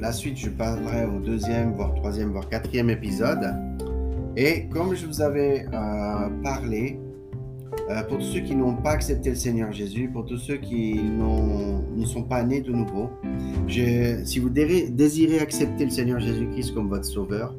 la 0.00 0.12
suite, 0.12 0.38
je 0.38 0.48
parlerai 0.48 1.04
au 1.04 1.18
deuxième, 1.18 1.72
voire 1.72 1.94
troisième, 1.94 2.30
voire 2.30 2.48
quatrième 2.48 2.90
épisode. 2.90 3.52
Et 4.40 4.66
comme 4.68 4.94
je 4.94 5.04
vous 5.04 5.20
avais 5.20 5.66
euh, 5.74 6.28
parlé, 6.44 6.96
euh, 7.90 8.02
pour 8.04 8.18
tous 8.18 8.24
ceux 8.24 8.40
qui 8.40 8.54
n'ont 8.54 8.76
pas 8.76 8.92
accepté 8.92 9.30
le 9.30 9.34
Seigneur 9.34 9.72
Jésus, 9.72 10.08
pour 10.12 10.26
tous 10.26 10.38
ceux 10.38 10.58
qui 10.58 10.94
ne 10.94 12.04
sont 12.04 12.22
pas 12.22 12.44
nés 12.44 12.60
de 12.60 12.70
nouveau, 12.70 13.10
si 13.66 14.38
vous 14.38 14.48
désirez 14.48 15.40
accepter 15.40 15.86
le 15.86 15.90
Seigneur 15.90 16.20
Jésus-Christ 16.20 16.72
comme 16.72 16.88
votre 16.88 17.04
sauveur, 17.04 17.52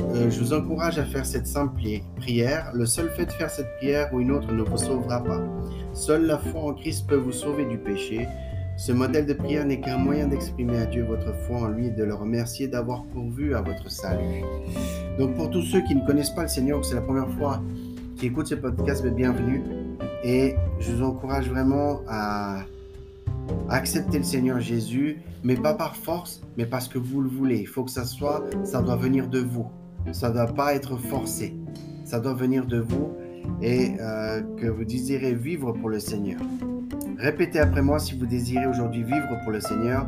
euh, 0.00 0.28
je 0.28 0.40
vous 0.40 0.52
encourage 0.52 0.98
à 0.98 1.04
faire 1.04 1.24
cette 1.24 1.46
simple 1.46 1.80
prière. 2.16 2.72
Le 2.74 2.86
seul 2.86 3.08
fait 3.10 3.26
de 3.26 3.32
faire 3.32 3.50
cette 3.50 3.76
prière 3.76 4.12
ou 4.12 4.18
une 4.18 4.32
autre 4.32 4.52
ne 4.52 4.62
vous 4.62 4.78
sauvera 4.78 5.22
pas. 5.22 5.40
Seule 5.92 6.26
la 6.26 6.38
foi 6.38 6.60
en 6.60 6.74
Christ 6.74 7.06
peut 7.06 7.16
vous 7.16 7.32
sauver 7.32 7.66
du 7.66 7.78
péché. 7.78 8.26
Ce 8.76 8.92
modèle 8.92 9.26
de 9.26 9.34
prière 9.34 9.66
n'est 9.66 9.80
qu'un 9.80 9.98
moyen 9.98 10.28
d'exprimer 10.28 10.78
à 10.78 10.86
Dieu 10.86 11.04
votre 11.04 11.34
foi 11.46 11.62
en 11.62 11.68
lui 11.68 11.88
et 11.88 11.90
de 11.90 12.04
le 12.04 12.14
remercier 12.14 12.68
d'avoir 12.68 13.04
pourvu 13.04 13.54
à 13.54 13.60
votre 13.60 13.90
salut. 13.90 14.42
Donc 15.18 15.34
pour 15.34 15.50
tous 15.50 15.62
ceux 15.62 15.82
qui 15.82 15.94
ne 15.94 16.06
connaissent 16.06 16.34
pas 16.34 16.42
le 16.42 16.48
Seigneur, 16.48 16.80
que 16.80 16.86
c'est 16.86 16.94
la 16.94 17.02
première 17.02 17.30
fois 17.30 17.60
qui 18.16 18.26
écoutent 18.26 18.48
ce 18.48 18.54
podcast, 18.54 19.06
bienvenue. 19.06 19.62
Et 20.24 20.54
je 20.78 20.92
vous 20.92 21.02
encourage 21.02 21.48
vraiment 21.48 22.00
à 22.08 22.64
accepter 23.68 24.18
le 24.18 24.24
Seigneur 24.24 24.60
Jésus, 24.60 25.22
mais 25.42 25.56
pas 25.56 25.74
par 25.74 25.96
force, 25.96 26.42
mais 26.56 26.66
parce 26.66 26.88
que 26.88 26.98
vous 26.98 27.20
le 27.20 27.28
voulez. 27.28 27.58
Il 27.58 27.68
faut 27.68 27.84
que 27.84 27.90
ça 27.90 28.04
soit, 28.04 28.44
ça 28.64 28.82
doit 28.82 28.96
venir 28.96 29.28
de 29.28 29.40
vous. 29.40 29.66
Ça 30.12 30.28
ne 30.28 30.34
doit 30.34 30.46
pas 30.46 30.74
être 30.74 30.96
forcé. 30.96 31.54
Ça 32.04 32.20
doit 32.20 32.34
venir 32.34 32.66
de 32.66 32.80
vous 32.80 33.12
et 33.62 33.92
euh, 34.00 34.42
que 34.56 34.66
vous 34.66 34.84
désirez 34.84 35.34
vivre 35.34 35.72
pour 35.72 35.88
le 35.88 36.00
Seigneur. 36.00 36.40
Répétez 37.20 37.58
après 37.58 37.82
moi 37.82 37.98
si 37.98 38.18
vous 38.18 38.24
désirez 38.24 38.66
aujourd'hui 38.66 39.02
vivre 39.02 39.38
pour 39.42 39.52
le 39.52 39.60
Seigneur. 39.60 40.06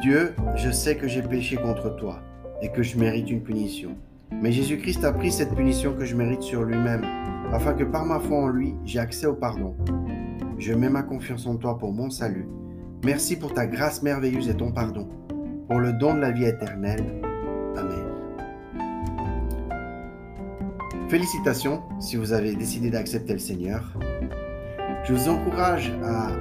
Dieu, 0.00 0.34
je 0.56 0.70
sais 0.70 0.96
que 0.96 1.06
j'ai 1.06 1.20
péché 1.20 1.56
contre 1.56 1.94
toi 1.96 2.22
et 2.62 2.70
que 2.70 2.82
je 2.82 2.96
mérite 2.96 3.30
une 3.30 3.42
punition. 3.42 3.90
Mais 4.32 4.52
Jésus-Christ 4.52 5.04
a 5.04 5.12
pris 5.12 5.30
cette 5.30 5.54
punition 5.54 5.92
que 5.92 6.06
je 6.06 6.16
mérite 6.16 6.40
sur 6.40 6.62
lui-même, 6.62 7.04
afin 7.52 7.74
que 7.74 7.84
par 7.84 8.06
ma 8.06 8.20
foi 8.20 8.38
en 8.38 8.48
lui, 8.48 8.74
j'ai 8.86 9.00
accès 9.00 9.26
au 9.26 9.34
pardon. 9.34 9.76
Je 10.56 10.72
mets 10.72 10.88
ma 10.88 11.02
confiance 11.02 11.46
en 11.46 11.56
toi 11.56 11.76
pour 11.76 11.92
mon 11.92 12.08
salut. 12.08 12.48
Merci 13.04 13.36
pour 13.36 13.52
ta 13.52 13.66
grâce 13.66 14.02
merveilleuse 14.02 14.48
et 14.48 14.56
ton 14.56 14.72
pardon, 14.72 15.08
pour 15.68 15.78
le 15.78 15.92
don 15.92 16.14
de 16.14 16.20
la 16.20 16.30
vie 16.30 16.46
éternelle. 16.46 17.04
Amen. 17.76 18.06
Félicitations 21.10 21.82
si 22.00 22.16
vous 22.16 22.32
avez 22.32 22.54
décidé 22.54 22.88
d'accepter 22.88 23.34
le 23.34 23.38
Seigneur. 23.38 23.92
Je 25.08 25.14
vous 25.14 25.28
encourage 25.30 25.90
à 26.04 26.32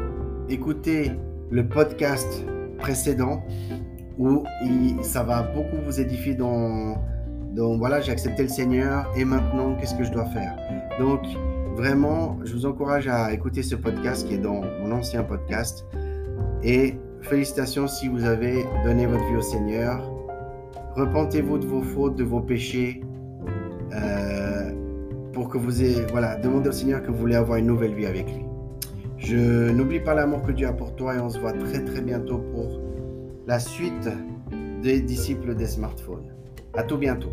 écouter 0.50 1.14
le 1.50 1.70
podcast 1.70 2.44
précédent 2.78 3.42
où 4.18 4.44
ça 5.04 5.24
va 5.24 5.42
beaucoup 5.42 5.78
vous 5.86 6.02
édifier 6.02 6.36
dans, 6.36 6.98
dans 7.56 7.78
voilà, 7.78 8.02
j'ai 8.02 8.12
accepté 8.12 8.44
le 8.44 8.50
Seigneur 8.50 9.10
et 9.16 9.24
maintenant, 9.24 9.76
qu'est-ce 9.76 9.96
que 9.96 10.04
je 10.04 10.12
dois 10.12 10.26
faire? 10.26 10.58
Donc, 11.00 11.22
vraiment, 11.78 12.38
je 12.44 12.52
vous 12.52 12.66
encourage 12.66 13.08
à 13.08 13.32
écouter 13.32 13.64
ce 13.64 13.76
podcast 13.76 14.28
qui 14.28 14.34
est 14.34 14.40
dans 14.40 14.60
mon 14.82 14.92
ancien 14.92 15.24
podcast. 15.24 15.86
Et 16.62 16.98
félicitations 17.22 17.88
si 17.88 18.10
vous 18.10 18.26
avez 18.26 18.66
donné 18.84 19.06
votre 19.06 19.24
vie 19.30 19.38
au 19.38 19.42
Seigneur. 19.42 20.02
Repentez-vous 20.98 21.60
de 21.60 21.66
vos 21.66 21.84
fautes, 21.84 22.18
de 22.18 22.26
vos 22.26 22.42
péchés. 22.42 23.02
Euh, 23.94 24.74
pour 25.32 25.48
que 25.48 25.58
vous 25.58 25.82
ayez, 25.82 26.06
voilà, 26.12 26.36
demandez 26.36 26.68
au 26.68 26.74
Seigneur 26.74 27.02
que 27.02 27.12
vous 27.12 27.18
voulez 27.18 27.36
avoir 27.36 27.60
une 27.60 27.68
nouvelle 27.68 27.94
vie 27.94 28.08
avec 28.08 28.26
lui. 28.26 28.47
Je 29.18 29.72
n'oublie 29.72 30.00
pas 30.00 30.14
l'amour 30.14 30.44
que 30.44 30.52
Dieu 30.52 30.68
a 30.68 30.74
pour 30.74 30.96
toi 30.96 31.16
et 31.16 31.20
on 31.20 31.30
se 31.30 31.40
voit 31.40 31.54
très 31.54 31.84
très 31.84 32.02
bientôt 32.02 32.38
pour 32.38 32.80
la 33.48 33.60
suite 33.60 34.10
des 34.82 35.02
disciples 35.02 35.56
des 35.56 35.68
smartphones. 35.68 36.34
À 36.76 36.84
tout 36.84 36.98
bientôt. 36.98 37.32